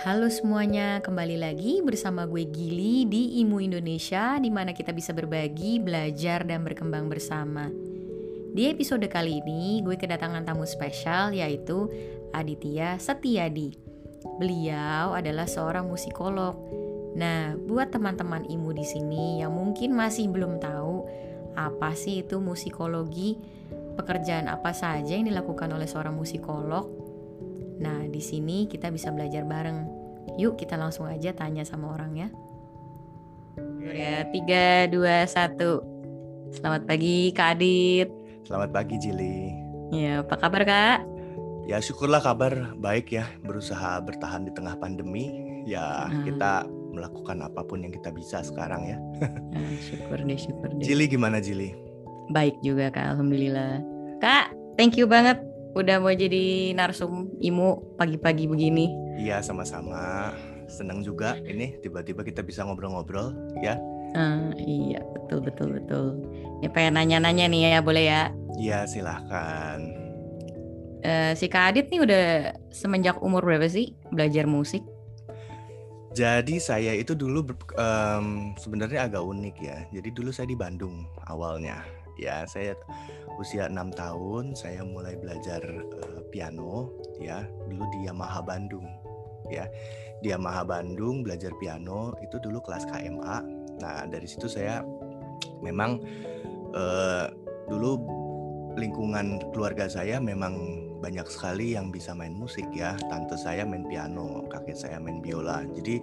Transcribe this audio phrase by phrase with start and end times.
[0.00, 5.76] Halo semuanya, kembali lagi bersama gue Gili di Imu Indonesia di mana kita bisa berbagi,
[5.76, 7.68] belajar, dan berkembang bersama.
[8.56, 11.84] Di episode kali ini, gue kedatangan tamu spesial yaitu
[12.32, 13.76] Aditya Setiadi.
[14.40, 16.56] Beliau adalah seorang musikolog.
[17.20, 21.04] Nah, buat teman-teman Imu di sini yang mungkin masih belum tahu
[21.60, 23.36] apa sih itu musikologi,
[24.00, 26.88] pekerjaan apa saja yang dilakukan oleh seorang musikolog,
[27.80, 29.88] Nah, di sini kita bisa belajar bareng.
[30.36, 32.28] Yuk, kita langsung aja tanya sama orang ya.
[33.80, 35.80] Ya, tiga, dua, satu.
[36.52, 38.08] Selamat pagi, Kak Adit.
[38.44, 39.48] Selamat pagi, Jili.
[39.96, 40.98] Ya, apa kabar, Kak?
[41.64, 43.24] Ya, syukurlah kabar baik ya.
[43.42, 45.32] Berusaha bertahan di tengah pandemi.
[45.64, 46.28] Ya, hmm.
[46.28, 48.98] kita melakukan apa pun yang kita bisa sekarang ya.
[49.56, 50.84] nah, syukur deh, syukur deh.
[50.84, 51.72] Jili gimana, Jili?
[52.28, 53.16] Baik juga, Kak.
[53.16, 53.80] Alhamdulillah.
[54.20, 58.90] Kak, thank you banget udah mau jadi narsum imu pagi-pagi begini.
[59.20, 60.34] Iya sama-sama.
[60.70, 63.78] Senang juga ini tiba-tiba kita bisa ngobrol-ngobrol ya.
[64.14, 66.06] Uh, iya betul betul betul.
[66.62, 68.22] Ya pengen nanya-nanya nih ya boleh ya?
[68.58, 69.78] Iya silahkan.
[71.00, 72.24] Uh, si Kak Adit nih udah
[72.74, 74.82] semenjak umur berapa sih belajar musik?
[76.10, 77.46] Jadi saya itu dulu
[77.78, 79.78] um, sebenarnya agak unik ya.
[79.94, 81.86] Jadi dulu saya di Bandung awalnya.
[82.20, 82.76] Ya saya
[83.40, 87.48] usia enam tahun saya mulai belajar uh, piano ya.
[87.66, 88.84] Dulu di Yamaha Bandung
[89.48, 89.64] ya.
[90.20, 94.84] Di Yamaha Bandung belajar piano itu dulu kelas KMA nah dari situ saya
[95.64, 96.04] memang
[96.76, 97.32] uh,
[97.64, 97.96] dulu
[98.76, 102.92] lingkungan keluarga saya memang banyak sekali yang bisa main musik ya.
[103.08, 105.64] Tante saya main piano kakek saya main biola.
[105.72, 105.96] Jadi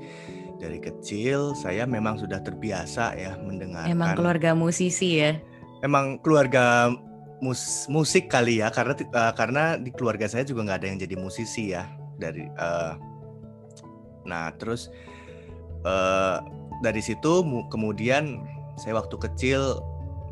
[0.57, 5.37] dari kecil saya memang sudah terbiasa ya mendengarkan emang keluarga musisi ya
[5.81, 6.93] emang keluarga
[7.37, 11.15] mus musik kali ya karena uh, karena di keluarga saya juga nggak ada yang jadi
[11.21, 11.85] musisi ya
[12.17, 12.97] dari uh,
[14.25, 14.89] nah terus
[15.85, 16.41] uh,
[16.81, 18.41] dari situ kemudian
[18.77, 19.81] saya waktu kecil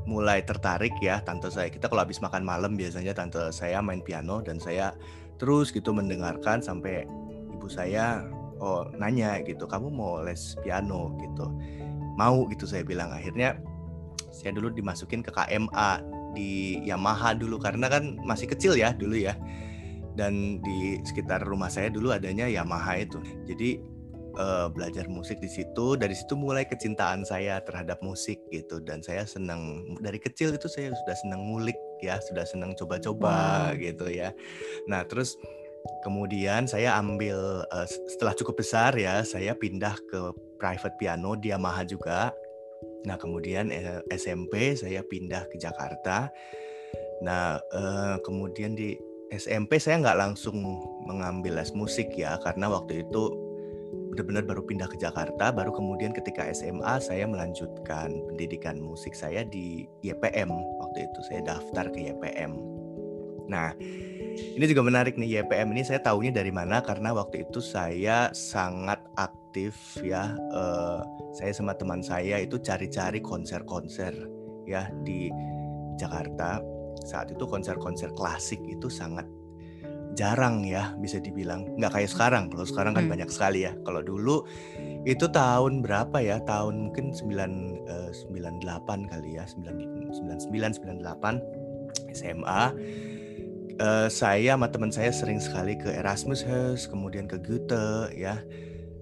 [0.06, 1.68] mulai tertarik ya tante saya.
[1.68, 4.94] Kita kalau habis makan malam biasanya tante saya main piano dan saya
[5.42, 7.10] terus gitu mendengarkan sampai
[7.52, 8.24] ibu saya
[8.62, 11.12] oh nanya gitu kamu mau les piano?
[11.20, 11.50] gitu.
[12.16, 13.12] Mau gitu saya bilang.
[13.12, 13.60] Akhirnya
[14.36, 16.04] saya dulu dimasukin ke KMA
[16.36, 19.40] di Yamaha dulu karena kan masih kecil ya dulu ya.
[20.16, 23.20] Dan di sekitar rumah saya dulu adanya Yamaha itu.
[23.48, 23.80] Jadi
[24.40, 28.84] uh, belajar musik di situ dari situ mulai kecintaan saya terhadap musik gitu.
[28.84, 33.80] Dan saya senang dari kecil itu saya sudah senang ngulik ya sudah senang coba-coba wow.
[33.80, 34.36] gitu ya.
[34.88, 35.40] Nah terus
[36.02, 40.20] kemudian saya ambil uh, setelah cukup besar ya saya pindah ke
[40.58, 42.34] private piano di Yamaha juga
[43.06, 46.30] Nah kemudian eh, SMP saya pindah ke Jakarta.
[47.22, 48.98] Nah eh, kemudian di
[49.34, 50.62] SMP saya nggak langsung
[51.06, 53.24] mengambil les musik ya karena waktu itu
[54.14, 55.52] benar-benar baru pindah ke Jakarta.
[55.52, 60.50] Baru kemudian ketika SMA saya melanjutkan pendidikan musik saya di YPM
[60.80, 62.56] waktu itu saya daftar ke YPM.
[63.52, 63.76] Nah
[64.36, 66.84] ini juga menarik nih YPM ini saya tahunya dari mana?
[66.84, 71.00] Karena waktu itu saya sangat aktif ya uh,
[71.36, 74.14] saya sama teman saya itu cari-cari konser-konser
[74.68, 75.32] ya di
[75.96, 76.60] Jakarta.
[77.06, 79.28] Saat itu konser-konser klasik itu sangat
[80.16, 81.68] jarang ya bisa dibilang.
[81.76, 83.14] Nggak kayak sekarang kalau sekarang kan hmm.
[83.14, 83.76] banyak sekali ya.
[83.84, 84.48] Kalau dulu
[85.04, 86.40] itu tahun berapa ya?
[86.44, 92.62] Tahun mungkin 9 uh, 98 kali ya 99 98 SMA
[93.82, 98.40] uh, saya sama teman saya sering sekali ke Erasmus House kemudian ke Goethe ya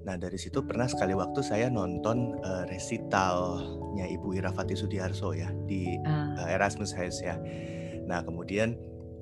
[0.03, 5.95] Nah dari situ pernah sekali waktu saya nonton uh, resitalnya Ibu Irafati Sudiarso ya di
[6.03, 6.47] uh.
[6.47, 7.39] Erasmus House ya.
[8.03, 8.75] Nah kemudian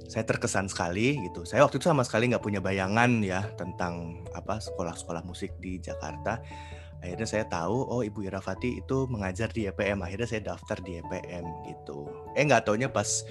[0.09, 1.45] saya terkesan sekali gitu.
[1.45, 6.41] Saya waktu itu sama sekali nggak punya bayangan ya tentang apa sekolah-sekolah musik di Jakarta.
[7.01, 10.01] Akhirnya saya tahu oh Ibu Irafati itu mengajar di EPM.
[10.01, 12.09] Akhirnya saya daftar di EPM gitu.
[12.33, 13.21] Eh nggak taunya pas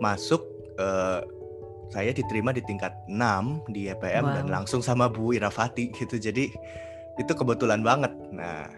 [0.00, 0.44] masuk
[0.76, 1.24] uh,
[1.88, 4.34] saya diterima di tingkat 6 di EPM wow.
[4.40, 6.20] dan langsung sama Bu Irafati gitu.
[6.20, 6.52] Jadi
[7.18, 8.12] itu kebetulan banget.
[8.30, 8.68] Nah,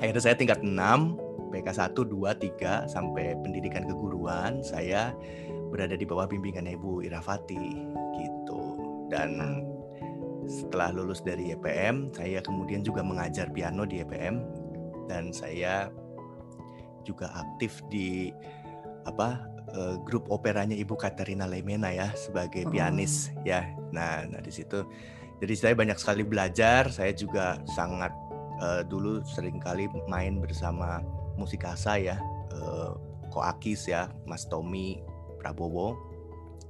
[0.00, 0.72] akhirnya saya tingkat 6,
[1.52, 5.12] PK 1, 2, 3 sampai pendidikan keguruan saya
[5.70, 7.86] berada di bawah bimbingan Ibu Irafati
[8.18, 8.62] gitu.
[9.12, 9.62] Dan
[10.50, 14.42] setelah lulus dari YPM, saya kemudian juga mengajar piano di YPM
[15.06, 15.90] dan saya
[17.06, 18.30] juga aktif di
[19.08, 19.40] apa
[19.76, 23.46] uh, grup operanya Ibu Katerina Lemena ya sebagai pianis oh.
[23.46, 23.70] ya.
[23.90, 24.86] Nah, nah di situ
[25.40, 26.92] jadi saya banyak sekali belajar.
[26.92, 28.12] Saya juga sangat
[28.60, 29.24] uh, dulu
[29.58, 31.00] kali main bersama
[31.40, 32.20] musikasa ya,
[32.52, 32.92] uh,
[33.32, 35.00] Koakis ya, Mas Tommy
[35.40, 35.96] Prabowo.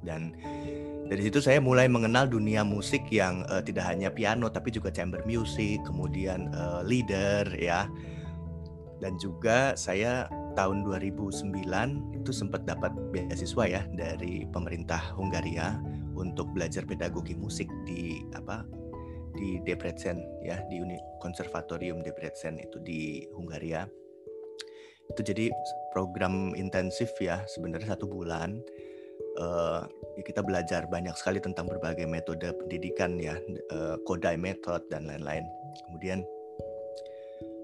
[0.00, 0.32] dan
[1.12, 5.20] dari situ saya mulai mengenal dunia musik yang uh, tidak hanya piano tapi juga chamber
[5.28, 7.84] music, kemudian uh, leader ya.
[8.96, 10.24] Dan juga saya
[10.54, 11.50] tahun 2009
[12.16, 15.78] itu sempat dapat beasiswa ya dari pemerintah Hungaria
[16.14, 18.66] untuk belajar pedagogi musik di apa
[19.34, 23.86] di Debrecen ya di Uni Konservatorium Debrecen itu di Hungaria
[25.10, 25.50] itu jadi
[25.90, 28.62] program intensif ya sebenarnya satu bulan
[29.38, 29.82] uh,
[30.20, 33.38] kita belajar banyak sekali tentang berbagai metode pendidikan ya,
[33.72, 35.46] uh, Kodai method dan lain-lain.
[35.86, 36.24] Kemudian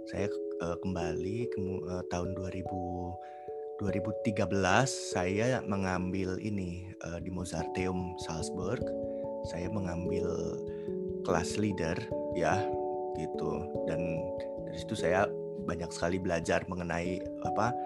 [0.09, 0.31] saya
[0.63, 2.65] uh, kembali ke uh, tahun 2000
[3.77, 4.41] 2013
[4.89, 8.81] saya mengambil ini uh, di Mozarteum Salzburg.
[9.53, 10.25] Saya mengambil
[11.29, 11.97] kelas leader
[12.33, 12.57] ya
[13.21, 14.01] gitu dan
[14.65, 15.29] dari situ saya
[15.69, 17.77] banyak sekali belajar mengenai apa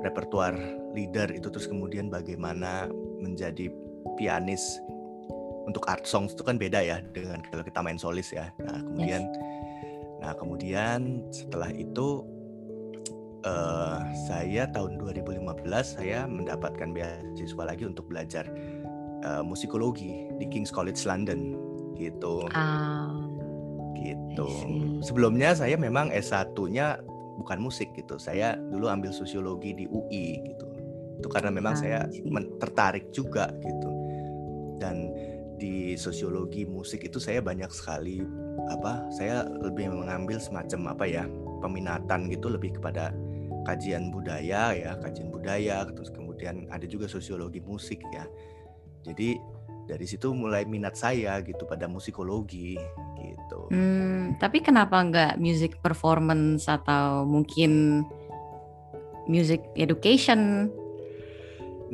[0.00, 0.56] repertuar
[0.96, 2.88] leader itu terus kemudian bagaimana
[3.20, 3.68] menjadi
[4.16, 4.80] pianis
[5.64, 8.52] untuk art songs itu kan beda ya dengan kalau kita main solis ya.
[8.60, 9.53] Nah kemudian, yes.
[10.24, 12.24] Nah kemudian setelah itu
[13.44, 15.44] uh, saya tahun 2015
[15.84, 18.48] saya mendapatkan beasiswa lagi untuk belajar
[19.28, 21.60] uh, musikologi di King's College London
[22.00, 22.48] gitu.
[22.56, 23.36] Um,
[24.00, 24.48] gitu.
[25.04, 27.04] Sebelumnya saya memang S1-nya
[27.36, 28.16] bukan musik gitu.
[28.16, 30.74] Saya dulu ambil sosiologi di UI gitu
[31.24, 32.04] itu karena memang saya
[32.60, 33.90] tertarik juga gitu
[34.76, 35.08] dan
[35.56, 38.22] di sosiologi musik itu saya banyak sekali
[38.70, 41.24] apa saya lebih mengambil semacam apa ya
[41.60, 43.12] peminatan gitu lebih kepada
[43.64, 48.24] kajian budaya ya kajian budaya terus kemudian ada juga sosiologi musik ya
[49.04, 49.36] jadi
[49.84, 52.72] dari situ mulai minat saya gitu pada musikologi
[53.20, 53.68] gitu.
[53.68, 58.00] Hmm, tapi kenapa nggak music performance atau mungkin
[59.28, 60.72] music education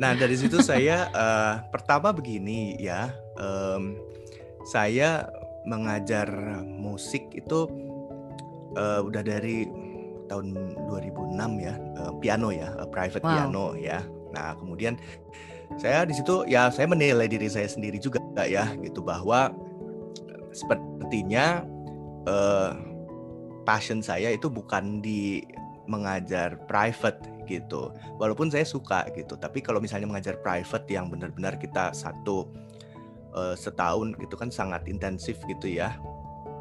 [0.01, 3.97] Nah dari situ saya uh, pertama begini ya, um,
[4.63, 5.25] saya
[5.65, 6.29] mengajar
[6.65, 7.65] musik itu
[8.77, 9.65] uh, udah dari
[10.29, 13.31] tahun 2006 ya, uh, piano ya, uh, private wow.
[13.33, 13.99] piano ya.
[14.31, 14.95] Nah kemudian
[15.75, 19.51] saya di situ ya saya menilai diri saya sendiri juga ya gitu bahwa
[20.51, 21.63] sepertinya
[22.27, 22.75] uh,
[23.63, 25.43] passion saya itu bukan di
[25.87, 27.91] mengajar private gitu.
[28.15, 32.47] Walaupun saya suka gitu, tapi kalau misalnya mengajar private yang benar-benar kita satu
[33.33, 35.95] uh, setahun gitu kan sangat intensif gitu ya.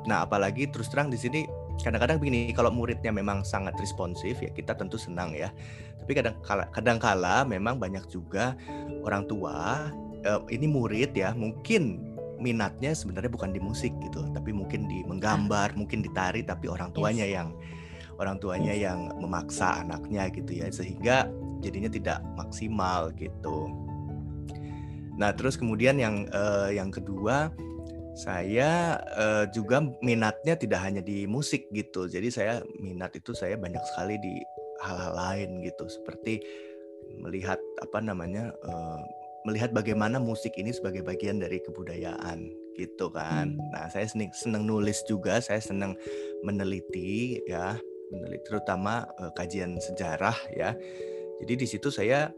[0.08, 1.44] Nah, apalagi terus terang di sini
[1.80, 5.52] kadang-kadang begini, kalau muridnya memang sangat responsif ya kita tentu senang ya.
[6.00, 8.56] Tapi kadang kala kadang kala memang banyak juga
[9.04, 9.88] orang tua
[10.24, 15.76] uh, ini murid ya, mungkin minatnya sebenarnya bukan di musik gitu, tapi mungkin di menggambar,
[15.76, 17.36] mungkin di tari tapi orang tuanya yes.
[17.36, 17.48] yang
[18.20, 21.28] orang tuanya yang memaksa anaknya gitu ya sehingga
[21.64, 23.72] jadinya tidak maksimal gitu.
[25.20, 27.52] Nah terus kemudian yang uh, yang kedua
[28.16, 32.08] saya uh, juga minatnya tidak hanya di musik gitu.
[32.08, 34.34] Jadi saya minat itu saya banyak sekali di
[34.80, 36.40] hal-hal lain gitu seperti
[37.20, 39.00] melihat apa namanya uh,
[39.44, 43.56] melihat bagaimana musik ini sebagai bagian dari kebudayaan gitu kan.
[43.56, 43.70] Hmm.
[43.72, 45.96] Nah, saya seneng, seneng nulis juga, saya senang
[46.44, 47.76] meneliti ya
[48.10, 50.76] meneliti terutama uh, kajian sejarah ya.
[51.40, 52.28] Jadi di situ saya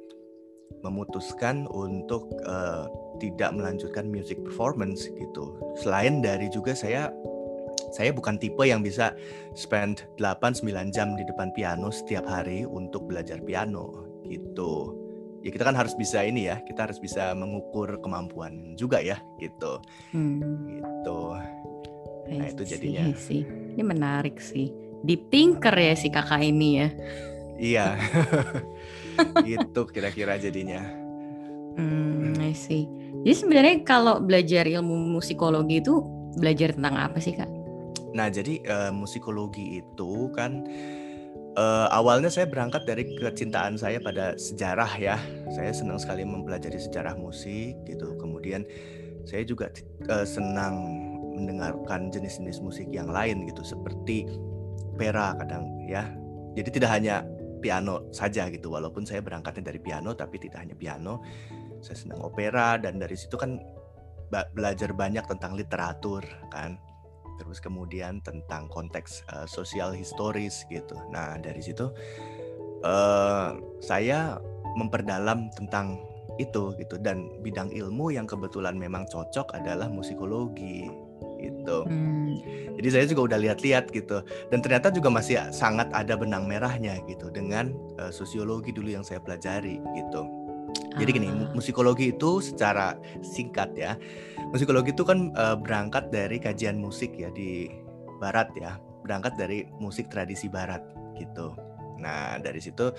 [0.81, 2.89] memutuskan untuk uh,
[3.21, 5.55] tidak melanjutkan music performance gitu.
[5.79, 7.13] Selain dari juga saya
[7.93, 9.13] saya bukan tipe yang bisa
[9.53, 14.97] spend 8 9 jam di depan piano setiap hari untuk belajar piano gitu.
[15.43, 19.83] Ya kita kan harus bisa ini ya, kita harus bisa mengukur kemampuan juga ya gitu.
[20.15, 20.41] Hmm.
[20.81, 21.21] Gitu.
[22.33, 23.05] Nah, itu jadinya.
[23.19, 23.43] Sih.
[23.77, 24.71] Ini menarik sih
[25.03, 26.89] deep thinker ya si kakak ini ya.
[27.59, 27.87] Iya.
[29.49, 30.83] gitu kira-kira jadinya.
[31.77, 32.85] Hmm, I see.
[33.25, 36.05] Jadi sebenarnya kalau belajar ilmu musikologi itu
[36.37, 37.49] belajar tentang apa sih kak?
[38.13, 40.69] Nah jadi uh, musikologi itu kan
[41.57, 45.17] uh, awalnya saya berangkat dari kecintaan saya pada sejarah ya.
[45.53, 48.17] Saya senang sekali mempelajari sejarah musik gitu.
[48.21, 48.65] Kemudian
[49.25, 49.73] saya juga
[50.13, 54.29] uh, senang mendengarkan jenis-jenis musik yang lain gitu seperti
[54.93, 56.05] opera kadang ya.
[56.53, 57.25] Jadi tidak hanya
[57.63, 58.75] piano saja gitu.
[58.75, 61.23] Walaupun saya berangkatnya dari piano tapi tidak hanya piano.
[61.79, 63.63] Saya senang opera dan dari situ kan
[64.31, 66.75] belajar banyak tentang literatur kan.
[67.39, 70.99] Terus kemudian tentang konteks uh, sosial historis gitu.
[71.15, 71.91] Nah, dari situ
[72.83, 74.43] uh, saya
[74.75, 76.01] memperdalam tentang
[76.41, 80.89] itu gitu dan bidang ilmu yang kebetulan memang cocok adalah musikologi
[81.43, 81.85] gitu.
[81.85, 82.39] Hmm.
[82.79, 87.29] Jadi saya juga udah lihat-lihat gitu dan ternyata juga masih sangat ada benang merahnya gitu
[87.29, 90.23] dengan uh, sosiologi dulu yang saya pelajari gitu.
[90.97, 91.53] Jadi gini, Ah.
[91.53, 93.97] musikologi itu secara singkat ya.
[94.53, 97.69] Musikologi itu kan uh, berangkat dari kajian musik ya di
[98.21, 98.77] barat ya.
[99.05, 100.81] Berangkat dari musik tradisi barat
[101.17, 101.57] gitu.
[102.01, 102.93] Nah, dari situ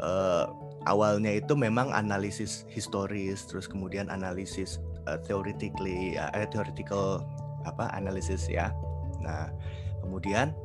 [0.00, 0.44] uh,
[0.86, 4.78] awalnya itu memang analisis historis terus kemudian analisis
[5.10, 6.16] uh, theoretically
[6.54, 7.24] theoretical
[7.70, 8.72] apa analisis ya.
[9.20, 9.52] Nah,
[10.00, 10.56] kemudian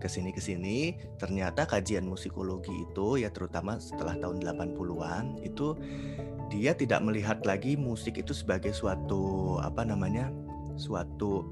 [0.00, 5.76] ke sini ke sini ternyata kajian musikologi itu ya terutama setelah tahun 80-an itu
[6.52, 10.28] dia tidak melihat lagi musik itu sebagai suatu apa namanya
[10.76, 11.48] suatu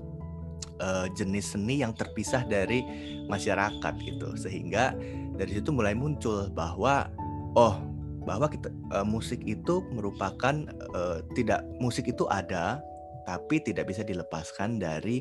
[0.81, 2.85] uh, jenis seni yang terpisah dari
[3.29, 4.97] masyarakat gitu sehingga
[5.37, 7.09] dari situ mulai muncul bahwa
[7.55, 7.79] oh
[8.25, 12.83] bahwa kita uh, musik itu merupakan uh, tidak musik itu ada
[13.29, 15.21] tapi tidak bisa dilepaskan dari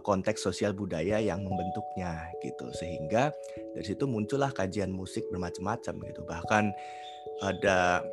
[0.00, 2.68] konteks sosial budaya yang membentuknya gitu.
[2.76, 3.32] Sehingga
[3.72, 6.20] dari situ muncullah kajian musik bermacam-macam gitu.
[6.28, 6.64] Bahkan
[7.40, 8.04] ada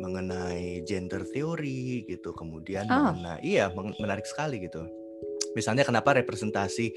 [0.00, 2.32] mengenai gender theory gitu.
[2.32, 3.12] Kemudian Oh.
[3.12, 4.84] mengenai iya menarik sekali gitu.
[5.52, 6.92] Misalnya kenapa representasi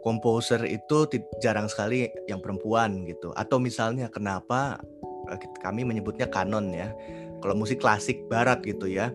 [0.00, 1.08] komposer itu
[1.44, 3.32] jarang sekali yang perempuan gitu.
[3.36, 4.80] Atau misalnya kenapa
[5.28, 6.92] eh, kami menyebutnya kanon ya.
[7.40, 9.12] Kalau musik klasik barat gitu ya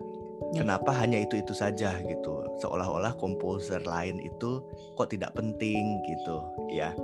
[0.54, 0.64] Ya.
[0.64, 2.32] kenapa hanya itu itu saja gitu.
[2.62, 4.64] Seolah-olah komposer lain itu
[4.96, 6.40] kok tidak penting gitu
[6.72, 6.94] ya.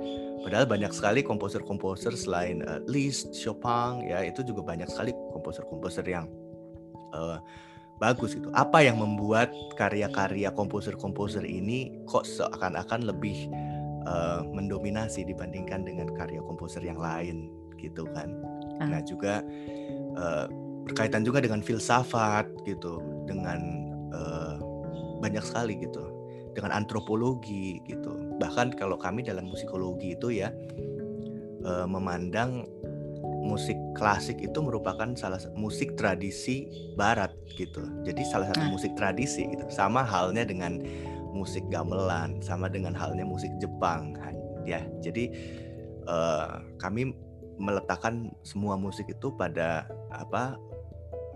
[0.41, 6.25] Padahal banyak sekali komposer-komposer selain eh, Liszt, Chopin ya itu juga banyak sekali komposer-komposer yang
[7.13, 7.37] eh,
[8.01, 8.49] bagus gitu.
[8.55, 13.51] Apa yang membuat karya-karya komposer-komposer ini kok seakan-akan lebih
[14.09, 18.31] eh, mendominasi dibandingkan dengan karya komposer yang lain gitu kan?
[18.75, 18.91] Ah.
[18.91, 19.39] nah juga
[20.17, 20.45] eh,
[20.85, 23.59] berkaitan juga dengan filsafat gitu dengan
[24.13, 24.55] eh,
[25.19, 26.03] banyak sekali gitu
[26.55, 28.39] dengan antropologi gitu.
[28.39, 30.49] Bahkan kalau kami dalam musikologi itu ya
[31.65, 32.63] eh, memandang
[33.45, 36.65] musik klasik itu merupakan salah satu musik tradisi
[36.97, 37.85] barat gitu.
[38.01, 38.71] Jadi salah satu Ah.
[38.73, 39.69] musik tradisi gitu.
[39.69, 40.81] Sama halnya dengan
[41.35, 44.17] musik gamelan sama dengan halnya musik Jepang.
[44.65, 44.81] Ya.
[45.03, 45.29] Jadi
[46.05, 46.49] eh,
[46.81, 47.13] kami
[47.55, 50.59] meletakkan semua musik itu pada apa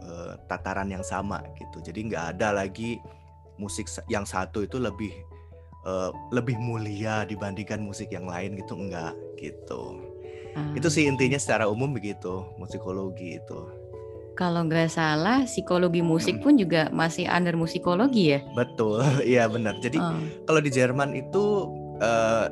[0.03, 1.84] eh, tataran yang sama gitu.
[1.84, 3.00] Jadi nggak ada lagi
[3.60, 5.12] musik yang satu itu lebih
[5.86, 10.00] eh, lebih mulia dibandingkan musik yang lain gitu enggak gitu.
[10.58, 10.74] Ah.
[10.74, 13.60] Itu sih intinya secara umum begitu musikologi itu.
[14.39, 18.39] Kalau nggak salah, psikologi musik pun juga masih under musikologi ya?
[18.56, 19.75] Betul, iya benar.
[19.84, 20.15] Jadi Oh.
[20.48, 21.68] kalau di Jerman itu
[22.00, 22.48] eh,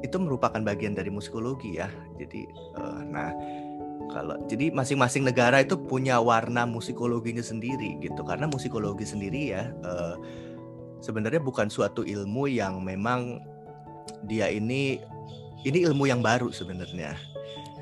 [0.00, 1.86] itu merupakan bagian dari musikologi ya.
[2.18, 3.30] Jadi eh, nah
[4.10, 8.20] kalau jadi masing-masing negara itu punya warna musikologinya sendiri gitu.
[8.26, 10.14] Karena musikologi sendiri ya eh,
[11.00, 13.40] sebenarnya bukan suatu ilmu yang memang
[14.26, 15.00] dia ini
[15.64, 17.16] ini ilmu yang baru sebenarnya.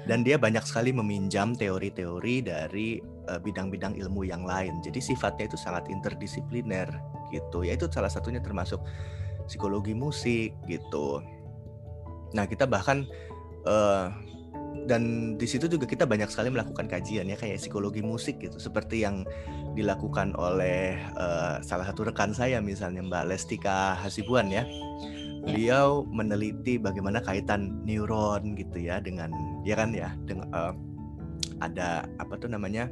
[0.09, 4.81] Dan dia banyak sekali meminjam teori-teori dari eh, bidang-bidang ilmu yang lain.
[4.85, 6.89] Jadi sifatnya itu sangat interdisipliner
[7.33, 7.65] gitu.
[7.65, 8.81] Ya itu salah satunya termasuk
[9.49, 11.25] psikologi musik gitu.
[12.37, 13.09] Nah kita bahkan
[13.65, 14.07] eh,
[14.87, 19.03] dan di situ juga kita banyak sekali melakukan kajian ya kayak psikologi musik gitu seperti
[19.03, 19.27] yang
[19.73, 24.69] dilakukan oleh eh, salah satu rekan saya misalnya Mbak Lestika Hasibuan ya.
[25.39, 29.33] Beliau meneliti bagaimana kaitan neuron gitu ya dengan
[29.65, 30.75] ya kan ya dengan eh,
[31.63, 32.91] ada apa tuh namanya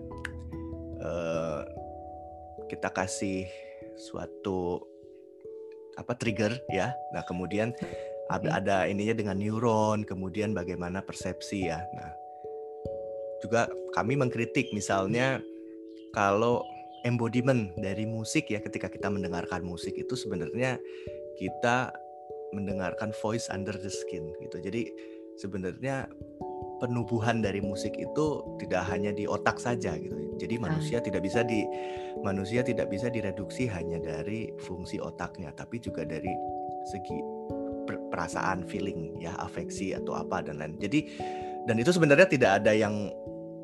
[1.02, 1.60] eh,
[2.66, 3.46] kita kasih
[3.98, 4.82] suatu
[5.96, 6.92] apa trigger ya.
[7.16, 7.72] Nah kemudian
[8.30, 11.82] ada, ada ininya dengan neuron, kemudian bagaimana persepsi ya.
[11.94, 12.10] Nah,
[13.42, 15.38] juga kami mengkritik misalnya
[16.16, 16.64] kalau
[17.06, 20.80] embodiment dari musik ya ketika kita mendengarkan musik itu sebenarnya
[21.38, 21.94] kita
[22.50, 24.58] mendengarkan voice under the skin gitu.
[24.58, 24.90] Jadi
[25.38, 26.10] sebenarnya
[26.82, 30.16] penubuhan dari musik itu tidak hanya di otak saja gitu.
[30.36, 31.64] Jadi manusia tidak bisa di
[32.20, 36.32] manusia tidak bisa direduksi hanya dari fungsi otaknya, tapi juga dari
[36.92, 37.18] segi
[37.86, 40.74] perasaan, feeling, ya afeksi atau apa dan lain.
[40.82, 41.06] Jadi
[41.66, 43.10] dan itu sebenarnya tidak ada yang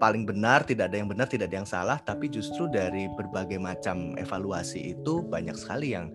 [0.02, 4.18] paling benar, tidak ada yang benar, tidak ada yang salah, tapi justru dari berbagai macam
[4.18, 6.10] evaluasi itu banyak sekali yang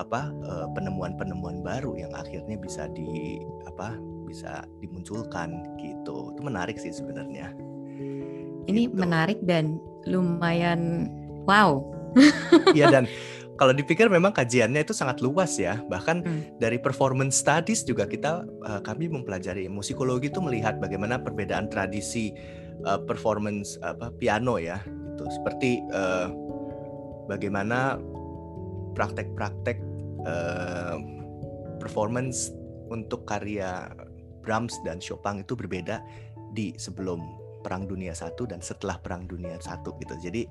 [0.00, 6.32] apa eh, penemuan-penemuan baru yang akhirnya bisa di apa bisa dimunculkan gitu.
[6.32, 7.52] Itu menarik sih sebenarnya.
[8.70, 8.96] Ini Gitu.
[8.96, 11.10] menarik dan lumayan
[11.44, 11.82] wow.
[12.72, 13.04] Iya dan
[13.60, 15.84] kalau dipikir memang kajiannya itu sangat luas ya.
[15.84, 16.42] Bahkan Hmm.
[16.56, 22.32] dari performance studies juga kita eh, kami mempelajari musikologi itu melihat bagaimana perbedaan tradisi
[22.80, 25.28] eh, performance apa piano ya gitu.
[25.28, 26.28] Seperti eh,
[27.28, 28.00] bagaimana
[28.96, 29.76] praktek-praktek
[30.24, 30.96] eh,
[31.76, 32.48] performance
[32.88, 33.92] untuk karya
[34.40, 36.00] Brahms dan Chopin itu berbeda
[36.56, 37.20] di sebelum
[37.60, 40.16] Perang Dunia Satu dan setelah Perang Dunia Satu gitu.
[40.16, 40.48] Jadi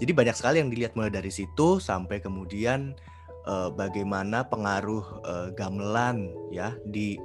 [0.00, 2.96] jadi banyak sekali yang dilihat mulai dari situ sampai kemudian
[3.44, 7.20] uh, bagaimana pengaruh uh, gamelan ya di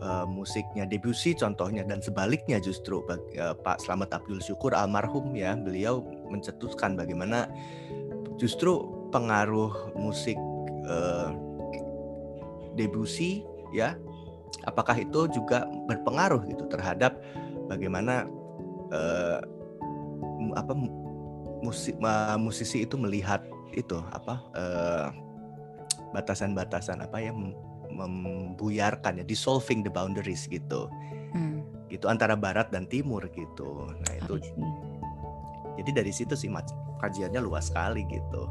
[0.00, 1.84] uh, musiknya Debussy contohnya.
[1.84, 6.00] Dan sebaliknya justru uh, Pak Slamet Abdul Syukur almarhum ya beliau
[6.32, 7.52] mencetuskan bagaimana
[8.40, 8.80] justru
[9.12, 10.40] pengaruh musik
[10.88, 11.36] uh,
[12.80, 13.44] Debussy
[13.76, 13.92] ya
[14.64, 17.20] apakah itu juga berpengaruh gitu terhadap
[17.68, 18.24] bagaimana
[18.88, 19.44] uh,
[20.56, 20.72] apa
[21.60, 21.98] musik
[22.38, 23.42] musisi itu melihat
[23.74, 24.40] itu apa
[26.14, 27.32] batasan-batasan uh, apa ya
[27.92, 30.88] membuyarkan ya dissolving the boundaries gitu.
[31.28, 31.60] Hmm.
[31.92, 33.84] gitu antara barat dan timur gitu.
[33.84, 34.40] Nah itu
[35.80, 36.48] jadi dari situ sih
[37.00, 38.48] kajiannya luas sekali gitu.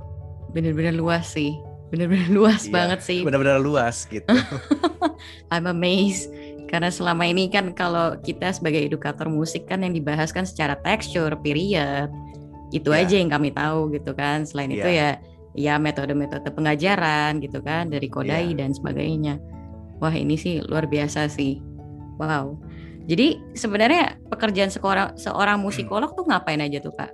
[0.54, 1.58] Bener-bener luas sih.
[1.88, 3.20] Bener-bener luas iya, banget sih.
[3.24, 4.28] bener-bener luas gitu.
[5.54, 6.32] I'm amazed.
[6.68, 11.32] Karena selama ini kan kalau kita sebagai edukator musik kan yang dibahas kan secara texture,
[11.40, 12.12] period,
[12.76, 13.02] itu yeah.
[13.04, 14.44] aja yang kami tahu gitu kan.
[14.44, 14.80] Selain yeah.
[14.80, 15.10] itu iya.
[15.10, 15.10] ya
[15.58, 18.58] ya metode-metode pengajaran gitu kan dari kodai yeah.
[18.58, 19.42] dan sebagainya.
[19.98, 21.58] Wah ini sih luar biasa sih.
[22.22, 22.58] Wow.
[23.08, 27.10] Jadi sebenarnya pekerjaan seorang seorang musikolog tuh ngapain aja tuh kak?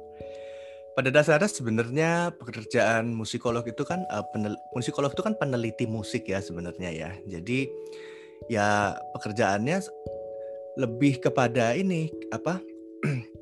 [0.94, 6.40] pada dasarnya sebenarnya pekerjaan musikolog itu kan uh, penel, musikolog itu kan peneliti musik ya
[6.40, 7.12] sebenarnya ya.
[7.26, 7.66] Jadi
[8.50, 9.82] ya pekerjaannya
[10.78, 12.62] lebih kepada ini apa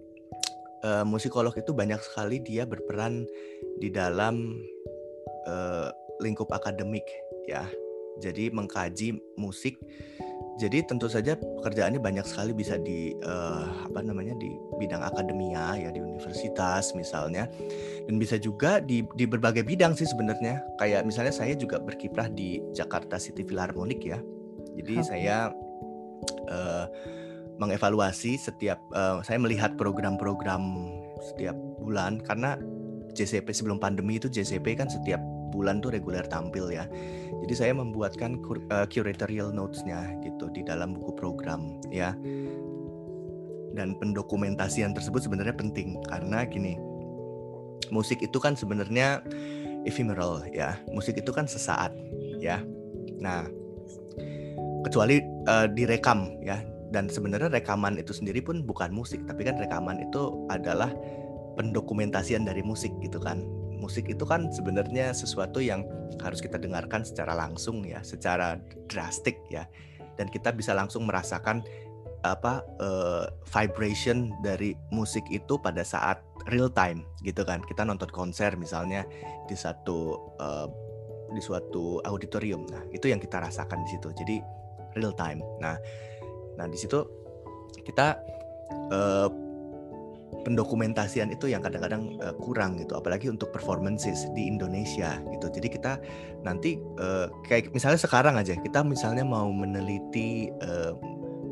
[0.84, 3.26] uh, musikolog itu banyak sekali dia berperan
[3.82, 4.62] di dalam
[5.48, 5.90] uh,
[6.22, 7.06] lingkup akademik
[7.50, 7.66] ya.
[8.20, 9.80] Jadi mengkaji musik
[10.60, 15.90] jadi tentu saja pekerjaannya banyak sekali bisa di uh, apa namanya di bidang akademia ya
[15.90, 17.50] di universitas misalnya
[18.06, 20.62] dan bisa juga di di berbagai bidang sih sebenarnya.
[20.78, 24.22] Kayak misalnya saya juga berkiprah di Jakarta City Philharmonic ya.
[24.78, 25.08] Jadi okay.
[25.08, 25.50] saya
[26.52, 26.86] uh,
[27.60, 30.62] mengevaluasi setiap uh, saya melihat program-program
[31.22, 32.58] setiap bulan karena
[33.12, 35.20] JCP sebelum pandemi itu JCP kan setiap
[35.52, 36.88] bulan tuh reguler tampil ya.
[37.44, 38.40] Jadi saya membuatkan
[38.72, 42.16] uh, curatorial notes-nya gitu di dalam buku program ya.
[43.76, 46.80] Dan pendokumentasian tersebut sebenarnya penting karena gini.
[47.92, 49.20] Musik itu kan sebenarnya
[49.84, 50.80] ephemeral ya.
[50.96, 51.92] Musik itu kan sesaat
[52.40, 52.64] ya.
[53.20, 53.44] Nah,
[54.88, 55.20] kecuali
[55.52, 56.64] uh, direkam ya.
[56.92, 60.92] Dan sebenarnya rekaman itu sendiri pun bukan musik, tapi kan rekaman itu adalah
[61.56, 63.44] pendokumentasian dari musik gitu kan
[63.82, 65.82] musik itu kan sebenarnya sesuatu yang
[66.22, 69.66] harus kita dengarkan secara langsung ya, secara drastik ya.
[70.22, 71.66] Dan kita bisa langsung merasakan
[72.22, 76.22] apa uh, vibration dari musik itu pada saat
[76.54, 77.66] real time gitu kan.
[77.66, 79.02] Kita nonton konser misalnya
[79.50, 80.70] di satu uh,
[81.34, 82.70] di suatu auditorium.
[82.70, 84.14] Nah, itu yang kita rasakan di situ.
[84.14, 84.38] Jadi
[84.94, 85.42] real time.
[85.58, 85.74] Nah,
[86.62, 87.02] nah di situ
[87.82, 88.22] kita
[88.94, 89.30] uh,
[90.46, 95.48] pendokumentasian itu yang kadang-kadang uh, kurang gitu apalagi untuk performances di Indonesia gitu.
[95.54, 96.02] Jadi kita
[96.42, 100.98] nanti uh, kayak misalnya sekarang aja kita misalnya mau meneliti uh,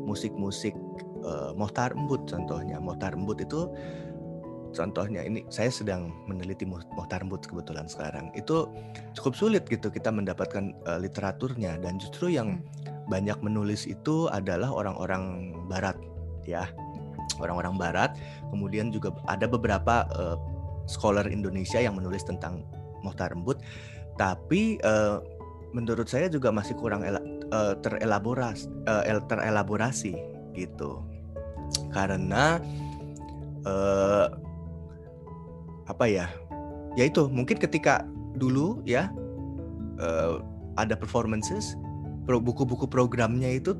[0.06, 0.74] musik-musik
[1.22, 2.82] uh, Mohtar Embut contohnya.
[2.82, 3.70] Mohtar Embut itu
[4.70, 8.70] contohnya ini saya sedang meneliti Mohtar Embut kebetulan sekarang itu
[9.18, 13.10] cukup sulit gitu kita mendapatkan uh, literaturnya dan justru yang hmm.
[13.10, 15.98] banyak menulis itu adalah orang-orang barat
[16.46, 16.70] ya
[17.40, 18.10] orang-orang barat.
[18.52, 20.36] Kemudian juga ada beberapa uh,
[20.86, 22.62] scholar Indonesia yang menulis tentang
[23.00, 23.64] Mohtar Embut.
[24.20, 25.24] Tapi uh,
[25.72, 27.16] menurut saya juga masih kurang el
[27.50, 30.14] uh, terelaborasi, uh, terelaborasi
[30.52, 31.00] gitu.
[31.94, 32.60] Karena
[33.64, 34.28] uh,
[35.90, 36.30] apa ya?
[36.94, 38.06] Ya itu mungkin ketika
[38.38, 39.10] dulu ya
[39.98, 40.38] uh,
[40.78, 41.74] ada performances
[42.30, 43.74] buku-buku programnya itu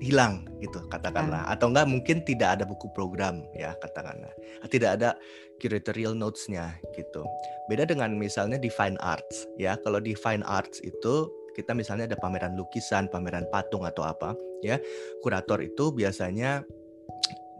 [0.00, 1.44] hilang gitu katakanlah.
[1.48, 4.32] Atau enggak mungkin tidak ada buku program ya katakanlah.
[4.64, 5.16] Tidak ada
[5.60, 7.22] curatorial notes-nya gitu.
[7.68, 12.18] Beda dengan misalnya di fine arts ya kalau di fine arts itu kita misalnya ada
[12.18, 14.34] pameran lukisan pameran patung atau apa
[14.66, 14.74] ya
[15.22, 16.66] kurator itu biasanya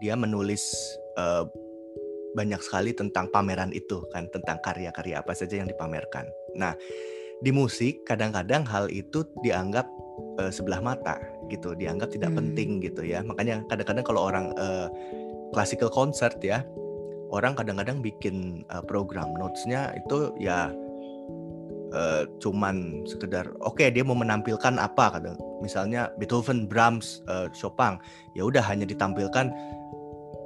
[0.02, 0.74] dia menulis
[1.14, 1.46] uh,
[2.34, 6.26] banyak sekali tentang pameran itu kan tentang karya-karya apa saja yang dipamerkan.
[6.58, 6.74] Nah
[7.40, 9.86] di musik kadang-kadang hal itu dianggap
[10.42, 11.18] uh, sebelah mata
[11.50, 12.38] gitu dianggap tidak hmm.
[12.42, 13.22] penting gitu ya.
[13.22, 14.90] Makanya kadang-kadang kalau orang uh,
[15.54, 16.66] classical concert ya
[17.30, 19.34] orang kadang-kadang bikin uh, program.
[19.38, 20.70] Notesnya itu ya
[21.94, 25.18] uh, cuman sekedar oke okay, dia mau menampilkan apa?
[25.18, 27.98] Kadang misalnya Beethoven Brahms uh, Chopin.
[28.38, 29.50] Ya udah hanya ditampilkan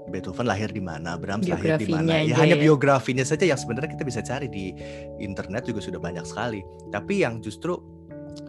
[0.08, 2.24] Beethoven lahir di mana, Brahms lahir di mana.
[2.24, 2.62] Ya hanya ya.
[2.64, 4.72] biografinya saja yang sebenarnya kita bisa cari di
[5.20, 6.64] internet juga sudah banyak sekali.
[6.90, 7.78] Tapi yang justru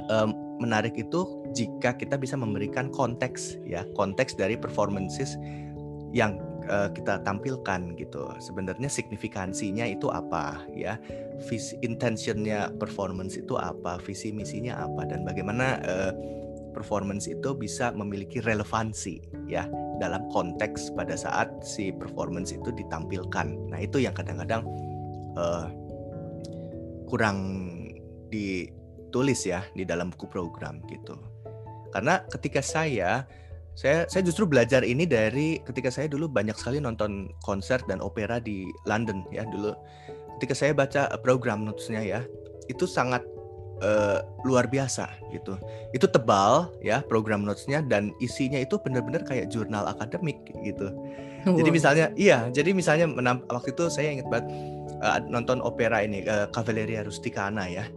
[0.09, 5.39] um, menarik itu jika kita bisa memberikan konteks ya konteks dari performances
[6.11, 6.37] yang
[6.69, 8.29] uh, kita tampilkan gitu.
[8.39, 10.97] Sebenarnya signifikansinya itu apa ya?
[11.47, 13.97] Visi intentionnya performance itu apa?
[14.03, 15.07] Visi misinya apa?
[15.07, 16.11] Dan bagaimana uh,
[16.71, 19.67] performance itu bisa memiliki relevansi ya
[19.99, 23.69] dalam konteks pada saat si performance itu ditampilkan.
[23.69, 24.63] Nah itu yang kadang-kadang
[25.35, 25.67] uh,
[27.09, 27.37] kurang
[28.29, 31.17] ditulis ya di dalam buku program gitu.
[31.89, 33.25] Karena ketika saya
[33.73, 38.37] saya saya justru belajar ini dari ketika saya dulu banyak sekali nonton konser dan opera
[38.37, 39.73] di London ya dulu.
[40.39, 42.21] Ketika saya baca program notesnya ya,
[42.71, 43.19] itu sangat
[43.81, 45.55] uh, luar biasa gitu.
[45.95, 50.91] Itu tebal ya program notesnya dan isinya itu benar-benar kayak jurnal akademik gitu.
[51.47, 51.55] Wow.
[51.55, 54.47] Jadi misalnya iya, jadi misalnya menam, waktu itu saya ingat banget
[54.99, 57.87] uh, nonton opera ini uh, Cavalleria Rusticana ya.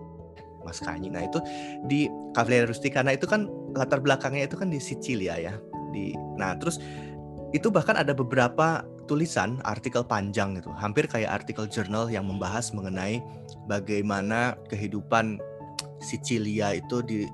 [0.63, 1.11] Mas Kanyi.
[1.11, 1.43] Nah, itu
[1.91, 2.07] di
[2.39, 5.59] Cavalleria Rusticana itu kan latar belakangnya itu kan di Sicilia ya
[5.93, 6.81] di nah terus
[7.53, 13.21] itu bahkan ada beberapa tulisan artikel panjang itu hampir kayak artikel jurnal yang membahas mengenai
[13.69, 15.37] bagaimana kehidupan
[16.03, 17.31] Sicilia itu di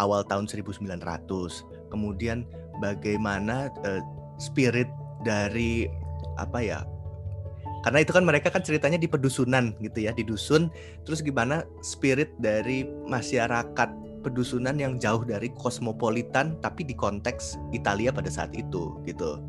[0.00, 0.96] awal tahun 1900
[1.92, 2.48] kemudian
[2.80, 4.00] bagaimana uh,
[4.40, 4.88] spirit
[5.26, 5.90] dari
[6.40, 6.80] apa ya
[7.82, 10.70] karena itu kan mereka kan ceritanya di pedusunan gitu ya di dusun
[11.02, 18.30] terus gimana spirit dari masyarakat pedusunan yang jauh dari kosmopolitan tapi di konteks Italia pada
[18.30, 19.42] saat itu gitu.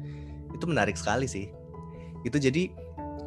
[0.52, 1.54] Itu menarik sekali sih.
[2.26, 2.74] Itu jadi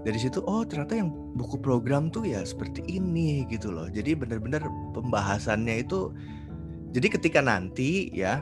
[0.06, 3.90] dari situ oh ternyata yang buku program tuh ya seperti ini gitu loh.
[3.90, 4.62] Jadi benar-benar
[4.94, 6.14] pembahasannya itu
[6.94, 8.38] jadi ketika nanti ya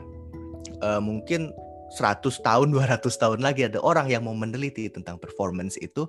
[0.85, 1.49] uh, mungkin
[1.97, 6.05] 100 tahun 200 tahun lagi ada orang yang mau meneliti tentang performance itu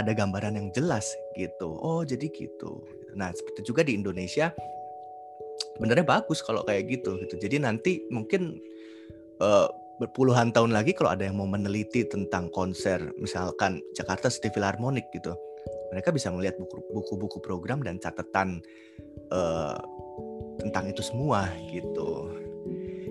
[0.00, 1.76] ada gambaran yang jelas gitu.
[1.76, 2.80] Oh, jadi gitu.
[3.12, 4.48] Nah, seperti juga di Indonesia
[5.76, 7.36] sebenarnya bagus kalau kayak gitu gitu.
[7.36, 8.56] Jadi nanti mungkin
[9.44, 9.68] uh,
[10.00, 15.36] berpuluhan tahun lagi kalau ada yang mau meneliti tentang konser misalkan Jakarta City Philharmonic gitu.
[15.92, 16.56] Mereka bisa melihat
[16.94, 18.64] buku-buku program dan catatan
[19.28, 19.76] uh,
[20.56, 22.32] tentang itu semua gitu.